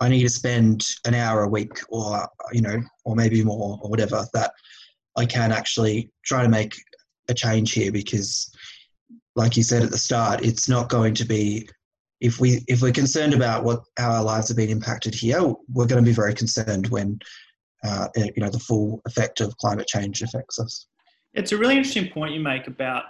i 0.00 0.08
need 0.08 0.22
to 0.22 0.28
spend 0.28 0.86
an 1.04 1.14
hour 1.14 1.42
a 1.42 1.48
week 1.48 1.78
or 1.90 2.26
you 2.50 2.62
know 2.62 2.80
or 3.04 3.14
maybe 3.14 3.44
more 3.44 3.78
or 3.82 3.90
whatever 3.90 4.24
that 4.32 4.50
i 5.18 5.26
can 5.26 5.52
actually 5.52 6.10
try 6.24 6.42
to 6.42 6.48
make 6.48 6.72
a 7.28 7.34
change 7.34 7.72
here 7.72 7.92
because 7.92 8.50
like 9.36 9.56
you 9.56 9.62
said 9.62 9.82
at 9.82 9.90
the 9.90 9.98
start, 9.98 10.44
it's 10.44 10.68
not 10.68 10.88
going 10.88 11.14
to 11.14 11.24
be 11.24 11.68
if 12.20 12.38
we 12.38 12.60
if 12.68 12.82
we're 12.82 12.92
concerned 12.92 13.34
about 13.34 13.64
what 13.64 13.82
how 13.98 14.12
our 14.12 14.22
lives 14.22 14.48
have 14.48 14.56
been 14.56 14.70
impacted 14.70 15.14
here, 15.14 15.40
we're 15.72 15.86
going 15.86 16.02
to 16.02 16.08
be 16.08 16.14
very 16.14 16.34
concerned 16.34 16.86
when 16.88 17.18
uh, 17.84 18.08
you 18.16 18.32
know 18.36 18.50
the 18.50 18.58
full 18.58 19.00
effect 19.06 19.40
of 19.40 19.56
climate 19.56 19.86
change 19.86 20.22
affects 20.22 20.58
us. 20.58 20.86
It's 21.34 21.52
a 21.52 21.56
really 21.56 21.76
interesting 21.76 22.10
point 22.10 22.34
you 22.34 22.40
make 22.40 22.66
about 22.66 23.04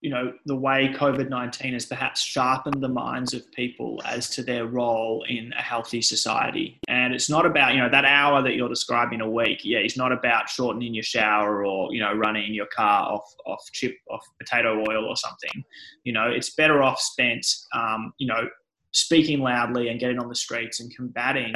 you 0.00 0.10
know 0.10 0.32
the 0.46 0.56
way 0.56 0.92
COVID 0.96 1.28
nineteen 1.28 1.74
has 1.74 1.86
perhaps 1.86 2.20
sharpened 2.20 2.82
the 2.82 2.88
minds 2.88 3.34
of 3.34 3.50
people 3.52 4.02
as 4.04 4.28
to 4.30 4.42
their 4.42 4.66
role 4.66 5.24
in 5.28 5.52
a 5.52 5.62
healthy 5.62 6.02
society. 6.02 6.80
And 6.88 7.14
it's 7.14 7.30
not 7.30 7.46
about 7.46 7.74
you 7.74 7.80
know 7.80 7.88
that 7.88 8.04
hour 8.04 8.42
that 8.42 8.54
you're 8.54 8.68
describing 8.68 9.20
a 9.20 9.30
week. 9.30 9.60
Yeah, 9.62 9.78
it's 9.78 9.96
not 9.96 10.10
about 10.10 10.48
shortening 10.48 10.92
your 10.92 11.04
shower 11.04 11.64
or 11.64 11.92
you 11.94 12.00
know 12.00 12.12
running 12.14 12.52
your 12.52 12.66
car 12.74 13.12
off 13.12 13.32
off 13.46 13.62
chip 13.72 13.96
off 14.10 14.26
potato 14.40 14.84
oil 14.90 15.04
or 15.04 15.16
something. 15.16 15.64
You 16.02 16.14
know, 16.14 16.28
it's 16.28 16.50
better 16.50 16.82
off 16.82 16.98
spent 17.00 17.46
um, 17.72 18.12
you 18.18 18.26
know 18.26 18.48
speaking 18.92 19.40
loudly 19.40 19.88
and 19.88 19.98
getting 19.98 20.18
on 20.18 20.28
the 20.28 20.34
streets 20.34 20.80
and 20.80 20.94
combating, 20.94 21.54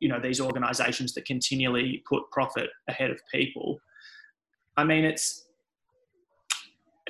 you 0.00 0.08
know, 0.08 0.18
these 0.20 0.40
organisations 0.40 1.12
that 1.14 1.24
continually 1.24 2.02
put 2.08 2.22
profit 2.30 2.70
ahead 2.88 3.10
of 3.10 3.20
people. 3.32 3.78
I 4.78 4.84
mean, 4.84 5.04
it's 5.04 5.44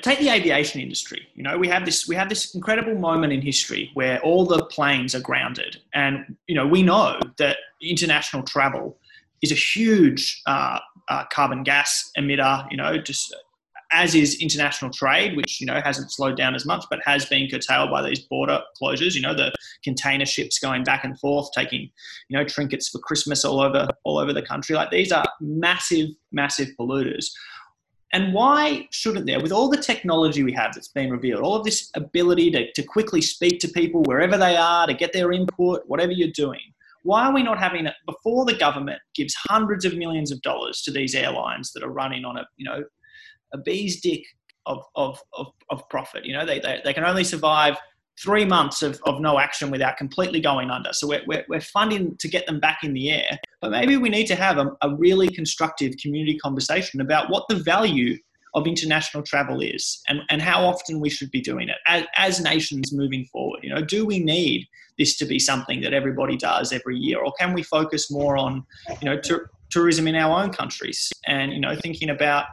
take 0.00 0.20
the 0.20 0.30
aviation 0.30 0.80
industry. 0.80 1.28
You 1.34 1.42
know 1.42 1.58
we 1.58 1.68
have 1.68 1.84
this 1.84 2.08
we 2.08 2.14
have 2.14 2.30
this 2.30 2.54
incredible 2.54 2.94
moment 2.94 3.32
in 3.32 3.42
history 3.42 3.90
where 3.92 4.18
all 4.20 4.46
the 4.46 4.64
planes 4.64 5.14
are 5.14 5.20
grounded. 5.20 5.76
And 5.92 6.36
you 6.46 6.54
know 6.54 6.66
we 6.66 6.82
know 6.82 7.20
that 7.36 7.58
international 7.82 8.42
travel 8.42 8.96
is 9.42 9.52
a 9.52 9.54
huge 9.54 10.40
uh, 10.46 10.78
uh, 11.08 11.24
carbon 11.30 11.62
gas 11.62 12.10
emitter 12.16 12.66
you 12.70 12.76
know 12.76 12.96
just 12.96 13.36
as 13.92 14.14
is 14.14 14.40
international 14.40 14.90
trade, 14.90 15.36
which 15.36 15.60
you 15.60 15.66
know 15.66 15.80
hasn't 15.82 16.12
slowed 16.12 16.36
down 16.36 16.54
as 16.54 16.66
much, 16.66 16.84
but 16.90 17.00
has 17.04 17.24
been 17.26 17.48
curtailed 17.48 17.90
by 17.90 18.02
these 18.02 18.20
border 18.20 18.60
closures. 18.80 19.14
You 19.14 19.22
know, 19.22 19.34
the 19.34 19.52
container 19.82 20.26
ships 20.26 20.58
going 20.58 20.84
back 20.84 21.04
and 21.04 21.18
forth, 21.18 21.50
taking 21.54 21.90
you 22.28 22.38
know 22.38 22.44
trinkets 22.44 22.88
for 22.88 22.98
Christmas 22.98 23.44
all 23.44 23.60
over 23.60 23.88
all 24.04 24.18
over 24.18 24.32
the 24.32 24.42
country. 24.42 24.76
Like 24.76 24.90
these 24.90 25.12
are 25.12 25.24
massive, 25.40 26.10
massive 26.32 26.68
polluters. 26.78 27.26
And 28.12 28.32
why 28.32 28.88
shouldn't 28.90 29.26
there, 29.26 29.40
with 29.40 29.52
all 29.52 29.68
the 29.68 29.76
technology 29.76 30.42
we 30.42 30.52
have 30.54 30.72
that's 30.72 30.88
been 30.88 31.10
revealed, 31.10 31.42
all 31.42 31.56
of 31.56 31.64
this 31.64 31.90
ability 31.94 32.50
to, 32.52 32.72
to 32.72 32.82
quickly 32.82 33.20
speak 33.20 33.60
to 33.60 33.68
people 33.68 34.02
wherever 34.04 34.38
they 34.38 34.56
are, 34.56 34.86
to 34.86 34.94
get 34.94 35.12
their 35.12 35.30
input, 35.30 35.82
whatever 35.86 36.12
you're 36.12 36.30
doing, 36.34 36.72
why 37.02 37.26
are 37.26 37.34
we 37.34 37.42
not 37.42 37.58
having 37.58 37.86
it 37.86 37.94
before 38.06 38.46
the 38.46 38.54
government 38.54 38.98
gives 39.14 39.34
hundreds 39.34 39.84
of 39.84 39.96
millions 39.96 40.32
of 40.32 40.40
dollars 40.40 40.80
to 40.82 40.90
these 40.90 41.14
airlines 41.14 41.72
that 41.72 41.82
are 41.82 41.90
running 41.90 42.24
on 42.24 42.38
a, 42.38 42.46
you 42.56 42.64
know, 42.64 42.82
a 43.52 43.58
bee's 43.58 44.00
dick 44.00 44.24
of, 44.66 44.84
of, 44.94 45.20
of, 45.32 45.48
of 45.70 45.88
profit. 45.88 46.24
You 46.24 46.34
know, 46.34 46.46
they, 46.46 46.60
they, 46.60 46.80
they 46.84 46.92
can 46.92 47.04
only 47.04 47.24
survive 47.24 47.76
three 48.22 48.44
months 48.44 48.82
of, 48.82 49.00
of 49.04 49.20
no 49.20 49.38
action 49.38 49.70
without 49.70 49.96
completely 49.96 50.40
going 50.40 50.70
under. 50.70 50.92
So 50.92 51.06
we're, 51.06 51.22
we're, 51.26 51.44
we're 51.48 51.60
funding 51.60 52.16
to 52.16 52.28
get 52.28 52.46
them 52.46 52.58
back 52.58 52.80
in 52.82 52.92
the 52.92 53.10
air. 53.10 53.38
But 53.60 53.70
maybe 53.70 53.96
we 53.96 54.08
need 54.08 54.26
to 54.26 54.34
have 54.34 54.58
a, 54.58 54.76
a 54.82 54.94
really 54.96 55.28
constructive 55.28 55.94
community 56.02 56.36
conversation 56.38 57.00
about 57.00 57.30
what 57.30 57.44
the 57.48 57.56
value 57.56 58.16
of 58.54 58.66
international 58.66 59.22
travel 59.22 59.60
is 59.60 60.00
and, 60.08 60.20
and 60.30 60.42
how 60.42 60.64
often 60.64 61.00
we 61.00 61.10
should 61.10 61.30
be 61.30 61.40
doing 61.40 61.68
it 61.68 61.76
as, 61.86 62.04
as 62.16 62.40
nations 62.40 62.92
moving 62.92 63.24
forward. 63.26 63.60
You 63.62 63.74
know, 63.74 63.82
do 63.82 64.04
we 64.04 64.18
need 64.18 64.66
this 64.98 65.16
to 65.18 65.26
be 65.26 65.38
something 65.38 65.80
that 65.82 65.92
everybody 65.92 66.36
does 66.36 66.72
every 66.72 66.96
year 66.96 67.20
or 67.20 67.32
can 67.38 67.52
we 67.52 67.62
focus 67.62 68.10
more 68.10 68.36
on, 68.36 68.64
you 69.00 69.08
know, 69.08 69.20
tourism 69.70 70.08
in 70.08 70.16
our 70.16 70.42
own 70.42 70.50
countries 70.50 71.12
and, 71.26 71.52
you 71.52 71.60
know, 71.60 71.76
thinking 71.76 72.10
about 72.10 72.46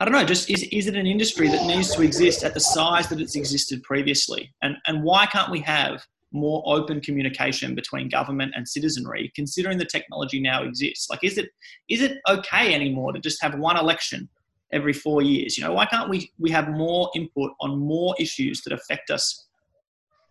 I 0.00 0.04
don't 0.04 0.12
know, 0.12 0.24
just 0.24 0.48
is, 0.48 0.62
is 0.70 0.86
it 0.86 0.94
an 0.94 1.06
industry 1.06 1.48
that 1.48 1.66
needs 1.66 1.94
to 1.96 2.02
exist 2.02 2.44
at 2.44 2.54
the 2.54 2.60
size 2.60 3.08
that 3.08 3.20
it's 3.20 3.34
existed 3.34 3.82
previously? 3.82 4.54
And, 4.62 4.76
and 4.86 5.02
why 5.02 5.26
can't 5.26 5.50
we 5.50 5.60
have 5.60 6.06
more 6.30 6.62
open 6.66 7.00
communication 7.00 7.74
between 7.74 8.08
government 8.08 8.52
and 8.54 8.68
citizenry, 8.68 9.32
considering 9.34 9.76
the 9.76 9.84
technology 9.84 10.40
now 10.40 10.62
exists? 10.62 11.10
Like, 11.10 11.24
is 11.24 11.36
it, 11.36 11.48
is 11.88 12.00
it 12.00 12.18
okay 12.28 12.74
anymore 12.74 13.12
to 13.12 13.18
just 13.18 13.42
have 13.42 13.58
one 13.58 13.76
election 13.76 14.28
every 14.72 14.92
four 14.92 15.20
years? 15.20 15.58
You 15.58 15.64
know, 15.64 15.72
why 15.72 15.86
can't 15.86 16.08
we, 16.08 16.30
we 16.38 16.50
have 16.50 16.68
more 16.68 17.10
input 17.16 17.50
on 17.60 17.78
more 17.78 18.14
issues 18.20 18.62
that 18.62 18.72
affect 18.72 19.10
us 19.10 19.46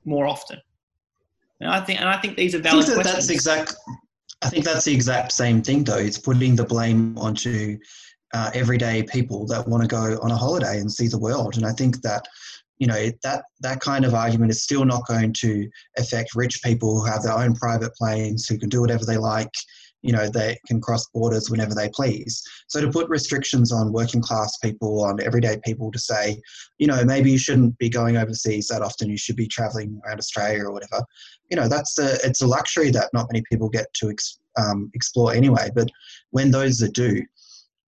more 0.06 0.28
often? 0.28 0.62
And 1.60 1.70
I 1.70 1.82
think, 1.82 2.00
and 2.00 2.08
I 2.08 2.22
think 2.22 2.38
these 2.38 2.56
are 2.56 2.60
valid 2.60 2.86
I 2.86 2.88
think 2.88 2.96
that 2.98 3.02
questions. 3.04 3.28
That's 3.28 3.30
exact. 3.30 3.76
I 4.44 4.50
think 4.50 4.64
that's 4.64 4.86
the 4.86 4.94
exact 4.94 5.32
same 5.32 5.64
thing, 5.64 5.84
though. 5.84 5.98
It's 5.98 6.20
putting 6.20 6.56
the 6.56 6.64
blame 6.64 7.18
onto 7.18 7.78
uh, 8.34 8.52
everyday 8.54 9.04
people 9.04 9.46
that 9.48 9.68
want 9.68 9.84
to 9.84 9.88
go 9.88 10.20
on 10.22 10.32
a 10.32 10.38
holiday 10.38 10.80
and 10.80 10.92
see 10.92 11.08
the 11.08 11.20
world. 11.20 11.58
And 11.58 11.66
I 11.66 11.72
think 11.72 12.02
that 12.02 12.28
you 12.78 12.88
know 12.88 13.10
that 13.24 13.44
that 13.62 13.80
kind 13.80 14.06
of 14.06 14.14
argument 14.14 14.52
is 14.52 14.62
still 14.62 14.86
not 14.86 15.08
going 15.08 15.34
to 15.34 15.68
affect 15.98 16.36
rich 16.36 16.62
people 16.64 17.00
who 17.00 17.06
have 17.06 17.24
their 17.24 17.38
own 17.38 17.56
private 17.56 17.94
planes 17.96 18.48
who 18.48 18.58
can 18.58 18.70
do 18.70 18.82
whatever 18.82 19.06
they 19.06 19.18
like 19.18 19.52
you 20.02 20.12
know 20.12 20.30
they 20.30 20.58
can 20.68 20.80
cross 20.80 21.08
borders 21.14 21.50
whenever 21.50 21.74
they 21.74 21.90
please 21.90 22.44
so 22.68 22.80
to 22.80 22.90
put 22.90 23.10
restrictions 23.10 23.72
on 23.72 23.92
working 23.92 24.22
class 24.22 24.56
people 24.58 25.04
on 25.04 25.22
everyday 25.24 25.60
people 25.66 25.92
to 25.92 26.00
say 26.00 26.40
you 26.78 26.88
know 26.88 27.04
maybe 27.04 27.32
you 27.32 27.38
shouldn't 27.38 27.78
be 27.78 27.90
going 27.90 28.16
overseas 28.16 28.68
that 28.68 28.82
often 28.82 29.10
you 29.10 29.18
should 29.18 29.36
be 29.36 29.48
traveling 29.48 30.00
around 30.06 30.20
australia 30.20 30.64
or 30.64 30.72
whatever 30.72 31.04
you 31.50 31.58
know 31.58 31.68
that's 31.68 31.98
a 31.98 32.14
it's 32.24 32.42
a 32.42 32.48
luxury 32.48 32.92
that 32.92 33.10
not 33.14 33.28
many 33.32 33.44
people 33.50 33.70
get 33.70 33.92
to 33.94 34.10
ex, 34.10 34.40
um, 34.58 34.92
explore 34.94 35.34
anyway 35.34 35.70
but 35.74 35.90
when 36.30 36.52
those 36.52 36.82
are 36.84 36.90
due 36.90 37.24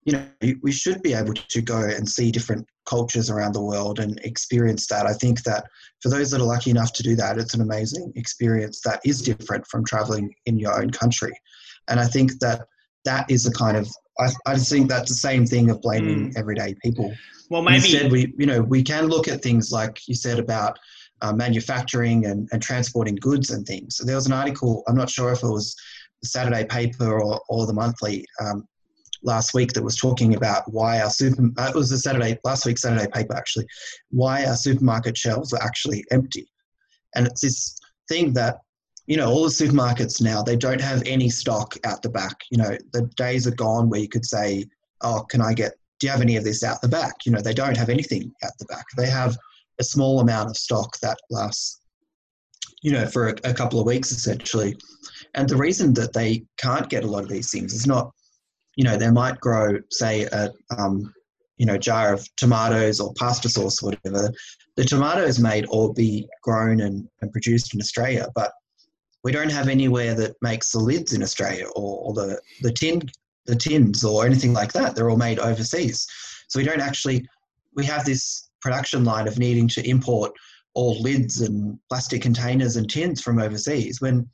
you 0.10 0.18
know, 0.18 0.54
we 0.64 0.72
should 0.72 1.02
be 1.04 1.14
able 1.14 1.34
to 1.34 1.62
go 1.62 1.82
and 1.82 2.08
see 2.08 2.32
different 2.32 2.66
cultures 2.88 3.30
around 3.30 3.54
the 3.54 3.62
world 3.62 4.00
and 4.00 4.20
experience 4.24 4.88
that. 4.88 5.06
I 5.06 5.14
think 5.14 5.44
that 5.44 5.66
for 6.02 6.10
those 6.10 6.32
that 6.32 6.42
are 6.42 6.46
lucky 6.46 6.72
enough 6.72 6.94
to 6.94 7.04
do 7.04 7.16
that, 7.18 7.38
it's 7.38 7.54
an 7.54 7.62
amazing 7.62 8.12
experience 8.16 8.82
that 8.86 9.00
is 9.06 9.22
different 9.22 9.68
from 9.68 9.86
traveling 9.86 10.34
in 10.48 10.58
your 10.58 10.82
own 10.82 10.90
country. 10.90 11.32
And 11.90 12.00
I 12.00 12.06
think 12.06 12.40
that 12.40 12.66
that 13.06 13.30
is 13.30 13.46
a 13.46 13.52
kind 13.52 13.78
of, 13.78 13.88
I, 14.20 14.30
I 14.48 14.56
just 14.56 14.72
think 14.72 14.90
that's 14.90 15.10
the 15.10 15.16
same 15.16 15.46
thing 15.46 15.70
of 15.70 15.82
blaming 15.82 16.32
mm. 16.32 16.38
everyday 16.38 16.76
people. 16.84 17.14
Well, 17.52 17.62
maybe. 17.62 17.76
Instead, 17.76 18.12
we, 18.12 18.34
you 18.38 18.48
know, 18.48 18.62
we 18.62 18.82
can 18.82 19.08
look 19.08 19.28
at 19.28 19.44
things 19.44 19.72
like 19.72 20.08
you 20.08 20.16
said 20.16 20.40
about 20.40 20.80
uh, 21.22 21.34
manufacturing 21.34 22.26
and, 22.26 22.50
and 22.52 22.62
transporting 22.62 23.16
goods 23.16 23.52
and 23.52 23.66
things. 23.66 23.98
So 23.98 24.06
there 24.06 24.16
was 24.16 24.26
an 24.26 24.34
article, 24.34 24.84
I'm 24.88 24.96
not 24.96 25.10
sure 25.10 25.32
if 25.32 25.44
it 25.44 25.48
was 25.50 25.76
the 26.22 26.28
Saturday 26.28 26.66
paper 26.66 27.22
or, 27.22 27.42
or 27.50 27.68
the 27.68 27.74
monthly, 27.74 28.26
um, 28.42 28.68
last 29.24 29.54
week 29.54 29.74
that 29.74 29.84
was 29.84 29.96
talking 29.96 30.36
about 30.36 30.64
why 30.72 31.02
our 31.02 31.10
super 31.10 31.50
uh, 31.58 31.68
it 31.70 31.76
was 31.76 31.92
a 31.92 31.98
Saturday 31.98 32.38
last 32.44 32.66
week 32.66 32.78
Saturday 32.78 33.08
paper 33.14 33.36
actually 33.36 33.66
why 34.10 34.46
our 34.46 34.56
supermarket 34.56 35.18
shelves 35.18 35.54
are 35.54 35.62
actually 35.62 36.04
empty, 36.12 36.50
and 37.16 37.28
it's 37.28 37.42
this 37.42 37.78
thing 38.08 38.34
that 38.34 38.60
you 39.08 39.18
know 39.18 39.30
all 39.30 39.44
the 39.44 39.50
supermarkets 39.50 40.22
now 40.22 40.42
they 40.42 40.56
don't 40.56 40.82
have 40.82 41.04
any 41.06 41.30
stock 41.30 41.76
out 41.84 42.02
the 42.02 42.10
back. 42.10 42.38
You 42.52 42.58
know 42.60 42.78
the 42.94 43.10
days 43.18 43.48
are 43.48 43.56
gone 43.56 43.90
where 43.90 44.00
you 44.00 44.10
could 44.10 44.26
say, 44.26 44.66
oh, 45.02 45.26
can 45.30 45.42
I 45.42 45.54
get? 45.54 45.74
Do 46.00 46.08
you 46.08 46.12
have 46.12 46.22
any 46.22 46.38
of 46.38 46.44
this 46.44 46.64
out 46.64 46.82
the 46.82 46.88
back? 46.88 47.26
You 47.26 47.32
know 47.32 47.42
they 47.42 47.54
don't 47.54 47.78
have 47.78 47.90
anything 47.90 48.32
out 48.44 48.54
the 48.60 48.66
back. 48.66 48.86
They 48.98 49.10
have 49.10 49.38
a 49.80 49.84
small 49.84 50.20
amount 50.20 50.50
of 50.50 50.58
stock 50.58 50.98
that 51.02 51.18
lasts 51.30 51.80
you 52.82 52.92
know 52.92 53.06
for 53.06 53.30
a, 53.30 53.36
a 53.44 53.54
couple 53.54 53.80
of 53.80 53.86
weeks 53.86 54.12
essentially. 54.12 54.78
And 55.36 55.48
the 55.48 55.58
reason 55.58 55.94
that 55.96 56.14
they 56.14 56.46
can't 56.58 56.90
get 56.90 57.04
a 57.04 57.08
lot 57.08 57.24
of 57.24 57.30
these 57.30 57.52
things 57.52 57.74
is 57.74 57.86
not 57.86 58.12
you 58.80 58.86
know, 58.86 58.96
they 58.96 59.12
might 59.12 59.38
grow, 59.42 59.78
say, 59.92 60.24
a 60.24 60.54
um, 60.78 61.14
you 61.58 61.66
know 61.66 61.78
jar 61.78 62.14
of 62.14 62.26
tomatoes 62.38 63.02
or 63.02 63.14
pasta 63.16 63.50
sauce 63.50 63.84
or 63.84 63.88
whatever. 63.90 64.32
The 64.78 64.86
tomatoes 64.86 65.38
made 65.38 65.66
or 65.70 65.94
be 65.94 66.30
grown 66.44 66.80
and, 66.80 67.06
and 67.22 67.30
produced 67.34 67.74
in 67.74 67.82
Australia, 67.82 68.28
but 68.36 68.54
we 69.26 69.34
don't 69.34 69.52
have 69.52 69.68
anywhere 69.68 70.16
that 70.16 70.38
makes 70.42 70.72
the 70.72 70.80
lids 70.80 71.12
in 71.12 71.22
Australia 71.22 71.66
or, 71.76 72.06
or 72.06 72.14
the 72.14 72.40
the 72.62 72.72
tin 72.72 73.02
the 73.48 73.56
tins 73.58 74.06
or 74.06 74.26
anything 74.26 74.54
like 74.54 74.72
that. 74.72 74.96
They're 74.96 75.10
all 75.10 75.18
made 75.18 75.40
overseas, 75.40 76.08
so 76.48 76.58
we 76.58 76.66
don't 76.66 76.80
actually 76.80 77.28
we 77.76 77.84
have 77.84 78.06
this 78.06 78.50
production 78.62 79.04
line 79.04 79.28
of 79.28 79.38
needing 79.38 79.68
to 79.76 79.86
import 79.90 80.32
all 80.74 81.02
lids 81.02 81.42
and 81.42 81.78
plastic 81.90 82.22
containers 82.22 82.78
and 82.78 82.90
tins 82.90 83.22
from 83.22 83.40
overseas 83.40 84.00
when 84.00 84.26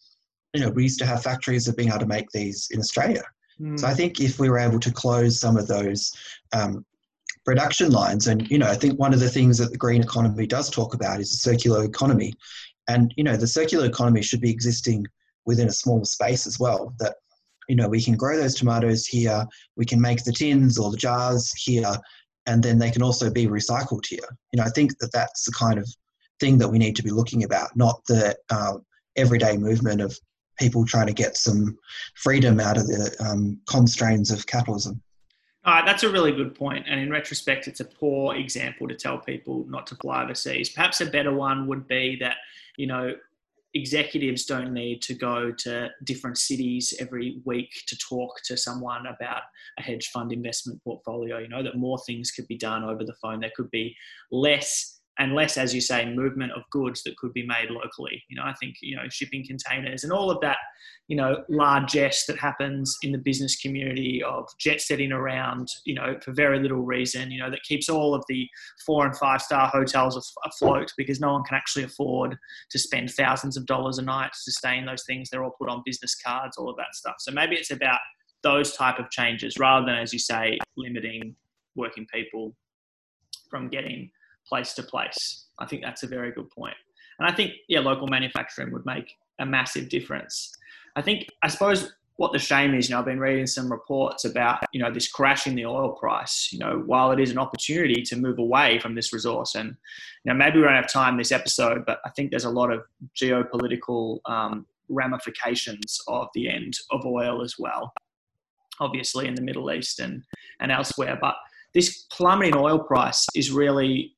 you 0.53 0.61
know 0.61 0.69
we 0.69 0.83
used 0.83 0.99
to 0.99 1.05
have 1.07 1.23
factories 1.23 1.67
of 1.67 1.75
being 1.75 1.89
able 1.89 1.97
to 1.97 2.05
make 2.05 2.29
these 2.29 2.67
in 2.69 2.79
Australia. 2.79 3.23
Mm. 3.59 3.79
So 3.79 3.87
I 3.87 3.93
think 3.93 4.19
if 4.19 4.39
we 4.39 4.49
were 4.49 4.59
able 4.59 4.79
to 4.79 4.91
close 4.91 5.39
some 5.39 5.57
of 5.57 5.67
those 5.67 6.13
um, 6.53 6.85
production 7.45 7.91
lines, 7.91 8.27
and 8.27 8.49
you 8.49 8.57
know, 8.57 8.67
I 8.67 8.75
think 8.75 8.99
one 8.99 9.13
of 9.13 9.19
the 9.19 9.29
things 9.29 9.57
that 9.57 9.71
the 9.71 9.77
green 9.77 10.03
economy 10.03 10.47
does 10.47 10.69
talk 10.69 10.93
about 10.93 11.19
is 11.19 11.31
the 11.31 11.37
circular 11.37 11.83
economy, 11.83 12.33
and 12.87 13.13
you 13.17 13.23
know, 13.23 13.37
the 13.37 13.47
circular 13.47 13.85
economy 13.85 14.21
should 14.21 14.41
be 14.41 14.51
existing 14.51 15.05
within 15.45 15.67
a 15.67 15.73
small 15.73 16.03
space 16.05 16.47
as 16.47 16.59
well. 16.59 16.93
That 16.99 17.15
you 17.67 17.75
know, 17.75 17.87
we 17.87 18.01
can 18.01 18.15
grow 18.15 18.37
those 18.37 18.55
tomatoes 18.55 19.05
here, 19.05 19.45
we 19.75 19.85
can 19.85 19.99
make 20.01 20.23
the 20.23 20.33
tins 20.33 20.77
or 20.77 20.91
the 20.91 20.97
jars 20.97 21.51
here, 21.53 21.95
and 22.45 22.61
then 22.63 22.77
they 22.77 22.91
can 22.91 23.01
also 23.01 23.29
be 23.29 23.47
recycled 23.47 24.05
here. 24.05 24.27
You 24.51 24.57
know, 24.57 24.63
I 24.63 24.69
think 24.69 24.97
that 24.99 25.11
that's 25.11 25.45
the 25.45 25.51
kind 25.51 25.79
of 25.79 25.87
thing 26.39 26.57
that 26.57 26.67
we 26.67 26.77
need 26.77 26.95
to 26.97 27.03
be 27.03 27.11
looking 27.11 27.43
about, 27.43 27.75
not 27.75 28.01
the 28.07 28.35
uh, 28.49 28.73
everyday 29.15 29.57
movement 29.57 30.01
of 30.01 30.17
people 30.57 30.85
trying 30.85 31.07
to 31.07 31.13
get 31.13 31.37
some 31.37 31.77
freedom 32.15 32.59
out 32.59 32.77
of 32.77 32.87
the 32.87 33.15
um, 33.19 33.59
constraints 33.67 34.31
of 34.31 34.45
capitalism. 34.47 35.01
Uh, 35.65 35.83
that's 35.83 36.03
a 36.03 36.09
really 36.09 36.31
good 36.31 36.53
point. 36.53 36.85
And 36.87 36.99
in 36.99 37.09
retrospect, 37.09 37.67
it's 37.67 37.79
a 37.79 37.85
poor 37.85 38.35
example 38.35 38.87
to 38.87 38.95
tell 38.95 39.17
people 39.17 39.65
not 39.67 39.87
to 39.87 39.95
fly 39.95 40.23
overseas. 40.23 40.69
Perhaps 40.69 41.01
a 41.01 41.07
better 41.07 41.33
one 41.33 41.65
would 41.67 41.87
be 41.87 42.17
that, 42.19 42.37
you 42.77 42.85
know, 42.85 43.15
executives 43.73 44.45
don't 44.45 44.73
need 44.73 45.01
to 45.01 45.13
go 45.13 45.51
to 45.51 45.89
different 46.03 46.37
cities 46.37 46.93
every 46.99 47.41
week 47.45 47.83
to 47.87 47.97
talk 47.97 48.41
to 48.43 48.55
someone 48.55 49.07
about 49.07 49.41
a 49.79 49.81
hedge 49.81 50.09
fund 50.09 50.31
investment 50.31 50.81
portfolio. 50.83 51.39
You 51.39 51.49
know, 51.49 51.63
that 51.63 51.75
more 51.77 51.97
things 51.99 52.31
could 52.31 52.47
be 52.47 52.57
done 52.57 52.83
over 52.83 53.03
the 53.03 53.15
phone. 53.21 53.39
There 53.39 53.51
could 53.55 53.71
be 53.71 53.95
less 54.31 54.94
and 55.17 55.33
less, 55.33 55.57
as 55.57 55.73
you 55.73 55.79
say, 55.79 56.05
movement 56.05 56.51
of 56.51 56.63
goods 56.71 57.03
that 57.03 57.15
could 57.17 57.31
be 57.33 57.45
made 57.45 57.69
locally. 57.69 58.21
You 58.27 58.35
know, 58.35 58.43
I 58.43 58.53
think 58.59 58.75
you 58.81 58.95
know 58.95 59.03
shipping 59.09 59.45
containers 59.45 60.03
and 60.03 60.11
all 60.11 60.29
of 60.29 60.41
that, 60.41 60.57
you 61.07 61.15
know, 61.15 61.43
largesse 61.49 62.25
that 62.25 62.37
happens 62.37 62.97
in 63.01 63.11
the 63.11 63.17
business 63.17 63.55
community 63.55 64.21
of 64.23 64.47
jet 64.59 64.81
setting 64.81 65.11
around, 65.11 65.69
you 65.85 65.95
know, 65.95 66.17
for 66.21 66.33
very 66.33 66.59
little 66.59 66.83
reason. 66.83 67.31
You 67.31 67.39
know, 67.39 67.49
that 67.49 67.63
keeps 67.63 67.89
all 67.89 68.13
of 68.13 68.23
the 68.27 68.47
four 68.85 69.05
and 69.05 69.15
five 69.17 69.41
star 69.41 69.67
hotels 69.67 70.33
afloat 70.45 70.91
because 70.97 71.19
no 71.19 71.33
one 71.33 71.43
can 71.43 71.55
actually 71.55 71.83
afford 71.83 72.37
to 72.71 72.79
spend 72.79 73.11
thousands 73.11 73.55
of 73.57 73.65
dollars 73.65 73.97
a 73.97 74.01
night 74.01 74.33
to 74.33 74.39
sustain 74.39 74.85
those 74.85 75.05
things. 75.05 75.29
They're 75.29 75.43
all 75.43 75.55
put 75.57 75.69
on 75.69 75.81
business 75.85 76.15
cards, 76.15 76.57
all 76.57 76.69
of 76.69 76.77
that 76.77 76.93
stuff. 76.93 77.15
So 77.19 77.31
maybe 77.31 77.55
it's 77.55 77.71
about 77.71 77.99
those 78.43 78.73
type 78.75 78.99
of 78.99 79.09
changes 79.09 79.57
rather 79.57 79.85
than, 79.85 79.95
as 79.95 80.13
you 80.13 80.19
say, 80.19 80.59
limiting 80.77 81.35
working 81.75 82.05
people 82.13 82.55
from 83.49 83.69
getting 83.69 84.09
place 84.47 84.73
to 84.73 84.83
place. 84.83 85.45
I 85.59 85.65
think 85.65 85.81
that's 85.81 86.03
a 86.03 86.07
very 86.07 86.31
good 86.31 86.49
point. 86.49 86.75
And 87.19 87.27
I 87.27 87.33
think, 87.33 87.53
yeah, 87.67 87.79
local 87.79 88.07
manufacturing 88.07 88.71
would 88.73 88.85
make 88.85 89.11
a 89.39 89.45
massive 89.45 89.89
difference. 89.89 90.53
I 90.95 91.01
think, 91.01 91.27
I 91.43 91.47
suppose 91.47 91.93
what 92.17 92.31
the 92.31 92.39
shame 92.39 92.73
is, 92.73 92.87
you 92.87 92.95
know, 92.95 92.99
I've 92.99 93.05
been 93.05 93.19
reading 93.19 93.47
some 93.47 93.69
reports 93.69 94.23
about, 94.23 94.63
you 94.71 94.81
know, 94.81 94.91
this 94.91 95.11
crash 95.11 95.47
in 95.47 95.55
the 95.55 95.65
oil 95.65 95.91
price, 95.91 96.49
you 96.51 96.59
know, 96.59 96.81
while 96.85 97.11
it 97.11 97.19
is 97.19 97.31
an 97.31 97.37
opportunity 97.37 98.01
to 98.03 98.15
move 98.15 98.39
away 98.39 98.79
from 98.79 98.95
this 98.95 99.11
resource. 99.11 99.55
And, 99.55 99.75
you 100.23 100.31
know, 100.31 100.33
maybe 100.33 100.57
we 100.57 100.63
don't 100.63 100.73
have 100.73 100.91
time 100.91 101.17
this 101.17 101.33
episode, 101.33 101.85
but 101.85 101.99
I 102.05 102.09
think 102.11 102.31
there's 102.31 102.45
a 102.45 102.49
lot 102.49 102.71
of 102.71 102.83
geopolitical 103.15 104.19
um, 104.25 104.65
ramifications 104.87 105.99
of 106.07 106.29
the 106.33 106.49
end 106.49 106.77
of 106.91 107.05
oil 107.05 107.41
as 107.43 107.55
well, 107.59 107.91
obviously 108.79 109.27
in 109.27 109.35
the 109.35 109.41
Middle 109.41 109.69
East 109.71 109.99
and, 109.99 110.23
and 110.61 110.71
elsewhere. 110.71 111.17
But 111.19 111.35
this 111.73 112.05
plummeting 112.11 112.55
oil 112.55 112.79
price 112.79 113.25
is 113.35 113.51
really 113.51 114.14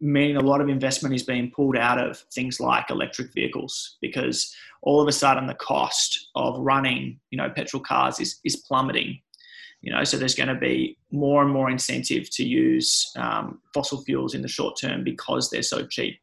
meaning 0.00 0.36
a 0.36 0.40
lot 0.40 0.60
of 0.60 0.68
investment 0.68 1.14
is 1.14 1.22
being 1.22 1.50
pulled 1.50 1.76
out 1.76 1.98
of 1.98 2.18
things 2.32 2.58
like 2.60 2.90
electric 2.90 3.32
vehicles 3.34 3.98
because 4.00 4.54
all 4.82 5.00
of 5.00 5.08
a 5.08 5.12
sudden 5.12 5.46
the 5.46 5.54
cost 5.54 6.30
of 6.34 6.58
running 6.58 7.20
you 7.30 7.36
know 7.36 7.50
petrol 7.50 7.82
cars 7.82 8.18
is, 8.18 8.40
is 8.44 8.56
plummeting 8.56 9.20
you 9.82 9.92
know. 9.92 10.04
So 10.04 10.16
there's 10.16 10.34
going 10.34 10.48
to 10.48 10.54
be 10.54 10.98
more 11.10 11.42
and 11.42 11.50
more 11.50 11.70
incentive 11.70 12.30
to 12.30 12.44
use 12.44 13.12
um, 13.16 13.60
fossil 13.72 14.02
fuels 14.02 14.34
in 14.34 14.42
the 14.42 14.48
short 14.48 14.78
term 14.78 15.04
because 15.04 15.50
they're 15.50 15.62
so 15.62 15.86
cheap. 15.86 16.18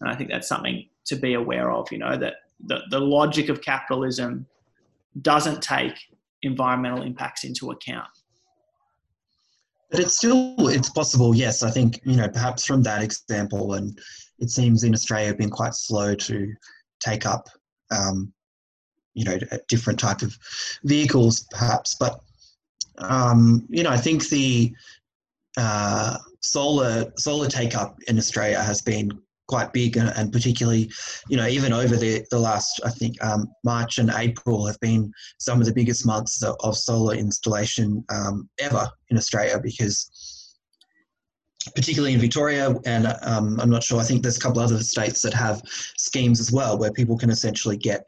And 0.00 0.10
i 0.10 0.14
think 0.14 0.30
that's 0.30 0.48
something 0.48 0.86
to 1.06 1.16
be 1.16 1.34
aware 1.34 1.72
of 1.72 1.90
you 1.90 1.98
know 1.98 2.16
that 2.16 2.34
the, 2.66 2.80
the 2.90 3.00
logic 3.00 3.48
of 3.48 3.60
capitalism 3.62 4.46
doesn't 5.22 5.62
take 5.62 5.94
environmental 6.42 7.02
impacts 7.02 7.44
into 7.44 7.70
account 7.70 8.08
but 9.90 10.00
it's 10.00 10.16
still 10.16 10.54
it's 10.68 10.90
possible. 10.90 11.34
Yes, 11.34 11.62
I 11.62 11.70
think 11.70 12.00
you 12.04 12.16
know 12.16 12.28
perhaps 12.28 12.64
from 12.64 12.82
that 12.82 13.02
example, 13.02 13.74
and 13.74 13.98
it 14.38 14.50
seems 14.50 14.84
in 14.84 14.94
Australia 14.94 15.34
been 15.34 15.50
quite 15.50 15.74
slow 15.74 16.14
to 16.14 16.52
take 17.00 17.26
up, 17.26 17.48
um, 17.90 18.32
you 19.14 19.24
know, 19.24 19.38
a 19.50 19.58
different 19.68 19.98
type 19.98 20.22
of 20.22 20.36
vehicles, 20.84 21.46
perhaps. 21.50 21.96
But 21.98 22.20
um, 22.98 23.64
you 23.68 23.82
know, 23.82 23.90
I 23.90 23.96
think 23.96 24.28
the 24.28 24.72
uh, 25.56 26.18
solar 26.40 27.12
solar 27.16 27.48
take 27.48 27.76
up 27.76 27.98
in 28.08 28.18
Australia 28.18 28.62
has 28.62 28.82
been 28.82 29.10
quite 29.48 29.72
big 29.72 29.96
and, 29.96 30.08
and, 30.16 30.32
particularly 30.32 30.90
you 31.28 31.36
know 31.36 31.46
even 31.46 31.72
over 31.72 31.96
the, 31.96 32.24
the 32.30 32.38
last 32.38 32.80
i 32.84 32.90
think 32.90 33.22
um, 33.24 33.46
march 33.64 33.98
and 33.98 34.10
april 34.16 34.66
have 34.66 34.78
been 34.80 35.10
some 35.38 35.60
of 35.60 35.66
the 35.66 35.72
biggest 35.72 36.06
months 36.06 36.42
of, 36.42 36.56
of 36.60 36.76
solar 36.76 37.14
installation 37.14 38.04
um, 38.10 38.48
ever 38.58 38.88
in 39.10 39.16
australia 39.16 39.58
because 39.62 40.54
particularly 41.74 42.14
in 42.14 42.20
victoria 42.20 42.74
and 42.84 43.06
um, 43.22 43.58
i'm 43.60 43.70
not 43.70 43.82
sure 43.82 44.00
i 44.00 44.04
think 44.04 44.22
there's 44.22 44.36
a 44.36 44.40
couple 44.40 44.60
other 44.60 44.78
states 44.82 45.22
that 45.22 45.34
have 45.34 45.60
schemes 45.96 46.40
as 46.40 46.52
well 46.52 46.78
where 46.78 46.92
people 46.92 47.16
can 47.16 47.30
essentially 47.30 47.76
get 47.76 48.04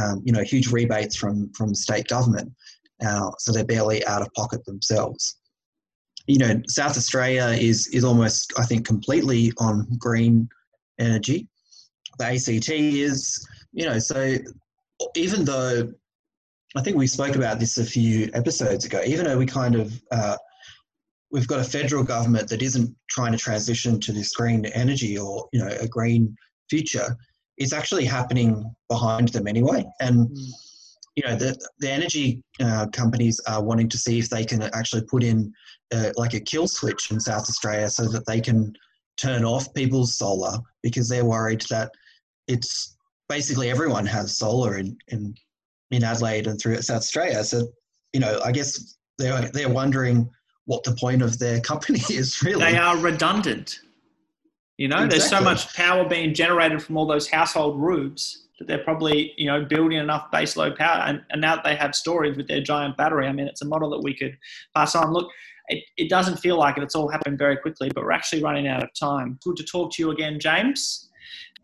um, 0.00 0.22
you 0.24 0.32
know 0.32 0.42
huge 0.42 0.68
rebates 0.68 1.16
from 1.16 1.50
from 1.52 1.74
state 1.74 2.06
government 2.08 2.52
uh, 3.04 3.30
so 3.38 3.52
they're 3.52 3.64
barely 3.64 4.04
out 4.06 4.22
of 4.22 4.32
pocket 4.34 4.64
themselves. 4.64 5.36
You 6.26 6.36
know 6.36 6.60
south 6.68 6.98
australia 6.98 7.56
is 7.58 7.86
is 7.86 8.04
almost 8.04 8.52
i 8.58 8.64
think 8.66 8.86
completely 8.86 9.50
on 9.56 9.86
green 9.96 10.46
energy. 10.98 11.48
The 12.18 12.26
ACT 12.26 12.68
is, 12.70 13.46
you 13.72 13.86
know, 13.86 13.98
so 13.98 14.36
even 15.14 15.44
though 15.44 15.92
I 16.76 16.82
think 16.82 16.96
we 16.96 17.06
spoke 17.06 17.36
about 17.36 17.58
this 17.58 17.78
a 17.78 17.84
few 17.84 18.30
episodes 18.34 18.84
ago, 18.84 19.00
even 19.06 19.24
though 19.24 19.38
we 19.38 19.46
kind 19.46 19.74
of 19.74 20.00
uh, 20.10 20.36
we've 21.30 21.46
got 21.46 21.60
a 21.60 21.64
federal 21.64 22.02
government 22.02 22.48
that 22.48 22.62
isn't 22.62 22.94
trying 23.08 23.32
to 23.32 23.38
transition 23.38 24.00
to 24.00 24.12
this 24.12 24.34
green 24.34 24.66
energy 24.66 25.18
or 25.18 25.48
you 25.52 25.60
know 25.60 25.70
a 25.80 25.88
green 25.88 26.36
future, 26.68 27.16
it's 27.56 27.72
actually 27.72 28.04
happening 28.04 28.64
behind 28.88 29.28
them 29.28 29.46
anyway. 29.46 29.84
And 30.00 30.28
mm. 30.28 30.50
you 31.16 31.24
know 31.24 31.36
the 31.36 31.56
the 31.78 31.90
energy 31.90 32.42
uh, 32.60 32.86
companies 32.92 33.40
are 33.46 33.62
wanting 33.62 33.88
to 33.88 33.98
see 33.98 34.18
if 34.18 34.28
they 34.28 34.44
can 34.44 34.62
actually 34.74 35.02
put 35.02 35.22
in 35.22 35.52
uh, 35.92 36.10
like 36.16 36.34
a 36.34 36.40
kill 36.40 36.68
switch 36.68 37.10
in 37.10 37.18
South 37.18 37.48
Australia 37.48 37.88
so 37.88 38.08
that 38.08 38.26
they 38.26 38.40
can 38.40 38.72
turn 39.20 39.44
off 39.44 39.72
people's 39.74 40.16
solar 40.16 40.58
because 40.82 41.08
they're 41.08 41.24
worried 41.24 41.62
that 41.70 41.90
it's 42.46 42.96
basically 43.28 43.70
everyone 43.70 44.06
has 44.06 44.36
solar 44.36 44.78
in, 44.78 44.96
in, 45.08 45.34
in 45.90 46.04
Adelaide 46.04 46.46
and 46.46 46.60
throughout 46.60 46.84
South 46.84 46.98
Australia. 46.98 47.44
So, 47.44 47.68
you 48.12 48.20
know, 48.20 48.40
I 48.44 48.52
guess 48.52 48.96
they're, 49.18 49.50
they're 49.52 49.68
wondering 49.68 50.28
what 50.64 50.84
the 50.84 50.94
point 50.94 51.22
of 51.22 51.38
their 51.38 51.60
company 51.72 52.00
is 52.10 52.42
really. 52.42 52.64
They 52.64 52.78
are 52.78 52.96
redundant. 52.96 53.80
You 54.76 54.86
know, 54.86 54.96
exactly. 54.96 55.18
there's 55.18 55.30
so 55.30 55.40
much 55.40 55.74
power 55.74 56.08
being 56.08 56.32
generated 56.32 56.82
from 56.82 56.96
all 56.96 57.06
those 57.06 57.28
household 57.28 57.80
roofs 57.80 58.44
that 58.58 58.68
they're 58.68 58.84
probably, 58.84 59.32
you 59.36 59.46
know, 59.46 59.64
building 59.64 59.98
enough 59.98 60.30
baseload 60.32 60.76
power. 60.76 61.02
And, 61.02 61.22
and 61.30 61.40
now 61.40 61.56
that 61.56 61.64
they 61.64 61.74
have 61.74 61.94
storage 61.94 62.36
with 62.36 62.46
their 62.46 62.60
giant 62.60 62.96
battery, 62.96 63.26
I 63.26 63.32
mean, 63.32 63.46
it's 63.46 63.62
a 63.62 63.66
model 63.66 63.90
that 63.90 64.02
we 64.02 64.14
could 64.14 64.36
pass 64.74 64.94
on. 64.94 65.12
Look, 65.12 65.30
it, 65.68 65.84
it 65.96 66.08
doesn't 66.08 66.38
feel 66.38 66.58
like 66.58 66.76
it. 66.76 66.82
It's 66.82 66.94
all 66.94 67.08
happened 67.08 67.38
very 67.38 67.56
quickly, 67.56 67.90
but 67.94 68.04
we're 68.04 68.12
actually 68.12 68.42
running 68.42 68.66
out 68.66 68.82
of 68.82 68.88
time. 68.98 69.38
Good 69.44 69.56
to 69.56 69.64
talk 69.64 69.92
to 69.94 70.02
you 70.02 70.10
again, 70.10 70.40
James. 70.40 71.10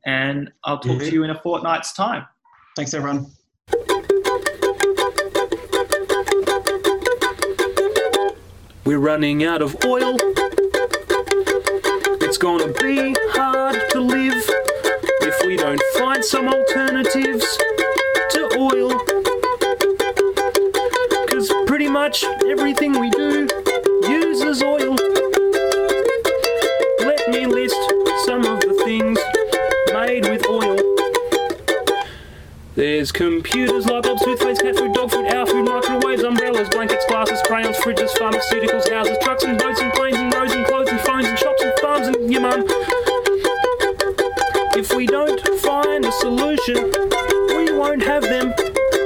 And 0.07 0.51
I'll 0.65 0.79
talk 0.79 0.99
to 0.99 1.11
you 1.11 1.25
in 1.25 1.31
a 1.31 1.41
fortnight's 1.41 1.95
time. 1.95 2.27
Thanks, 2.77 2.93
everyone. 2.93 3.27
We're 8.85 8.99
running 8.99 9.45
out 9.45 9.63
of 9.63 9.75
oil. 9.85 10.17
It's 12.21 12.37
gonna 12.37 12.73
be 12.75 13.17
hard 13.31 13.81
to 13.93 14.01
live 14.01 14.45
if 15.23 15.47
we 15.47 15.57
don't 15.57 15.81
find 15.97 16.23
some 16.23 16.49
alternatives 16.49 17.57
to 18.31 18.51
oil. 18.59 18.99
Cause 21.29 21.51
pretty 21.67 21.89
much 21.89 22.25
everything 22.45 23.01
we 23.01 23.09
do 23.09 23.49
uses 24.55 24.63
oil. 24.63 24.95
Let 27.01 27.29
me 27.31 27.47
list 27.47 27.77
some 28.25 28.45
of 28.45 28.61
the 28.61 28.83
things 28.85 29.19
made 29.93 30.29
with 30.29 30.47
oil. 30.49 30.79
There's 32.75 33.11
computers, 33.13 33.87
light 33.87 34.03
bulbs, 34.03 34.23
toothpaste, 34.23 34.63
cat 34.63 34.77
food, 34.77 34.93
dog 34.93 35.11
food, 35.11 35.33
our 35.33 35.47
food, 35.47 35.65
microwaves, 35.65 36.23
umbrellas, 36.23 36.69
blankets, 36.69 37.05
glasses, 37.07 37.41
crayons, 37.47 37.77
fridges, 37.79 38.11
pharmaceuticals, 38.17 38.91
houses, 38.93 39.17
trucks 39.23 39.45
and 39.45 39.59
boats 39.59 39.81
and 39.81 39.93
planes 39.93 40.17
and 40.19 40.33
roads 40.35 40.53
and 40.53 40.67
clothes 40.67 40.89
and 40.89 41.01
phones 41.01 41.27
and 41.27 41.39
shops 41.39 41.63
and 41.63 41.73
farms 41.81 42.07
and 42.09 42.33
your 42.33 42.43
mum. 42.43 42.65
If 44.77 44.93
we 44.95 45.07
don't 45.07 45.41
find 45.61 46.05
a 46.05 46.13
solution, 46.13 46.93
we 47.57 47.73
won't 47.73 48.03
have 48.03 48.23
them 48.23 48.53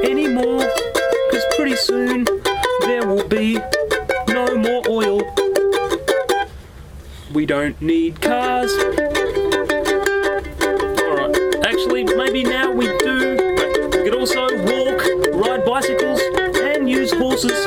anymore. 0.03 0.61
Cause 1.31 1.45
pretty 1.57 1.77
soon 1.77 2.25
there 2.81 3.07
will 3.07 3.27
be 3.29 3.59
we 7.39 7.47
don't 7.47 7.81
need 7.81 8.21
cars. 8.21 8.73
Alright, 11.07 11.37
actually, 11.65 12.03
maybe 12.03 12.43
now 12.43 12.73
we 12.73 12.87
do. 12.99 13.37
We 13.93 14.03
could 14.03 14.17
also 14.17 14.43
walk, 14.65 15.07
ride 15.35 15.65
bicycles, 15.65 16.21
and 16.59 16.91
use 16.91 17.13
horses 17.13 17.65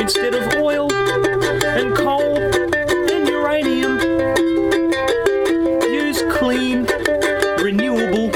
instead 0.00 0.34
of 0.34 0.54
oil 0.54 0.90
and 0.94 1.94
coal 1.94 2.38
and 2.38 3.28
uranium. 3.28 4.00
Use 5.82 6.22
clean, 6.38 6.86
renewable 7.58 8.30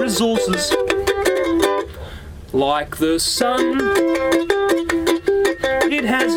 resources 0.00 0.74
like 2.52 2.96
the 2.96 3.20
sun. 3.20 3.78
It 5.92 6.04
has 6.04 6.34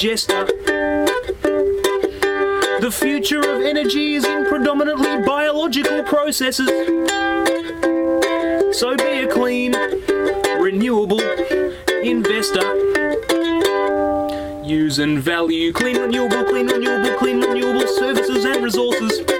The 0.00 0.40
future 2.90 3.40
of 3.40 3.60
energy 3.60 4.14
is 4.14 4.24
in 4.24 4.46
predominantly 4.46 5.20
biological 5.26 6.02
processes. 6.04 6.68
So 8.78 8.96
be 8.96 9.24
a 9.24 9.28
clean, 9.28 9.74
renewable 10.58 11.20
investor. 12.02 12.64
Use 14.64 15.00
and 15.00 15.18
value 15.18 15.70
clean, 15.70 15.98
renewable, 15.98 16.44
clean, 16.44 16.68
renewable, 16.68 17.14
clean, 17.18 17.42
renewable 17.42 17.86
services 17.86 18.46
and 18.46 18.64
resources. 18.64 19.39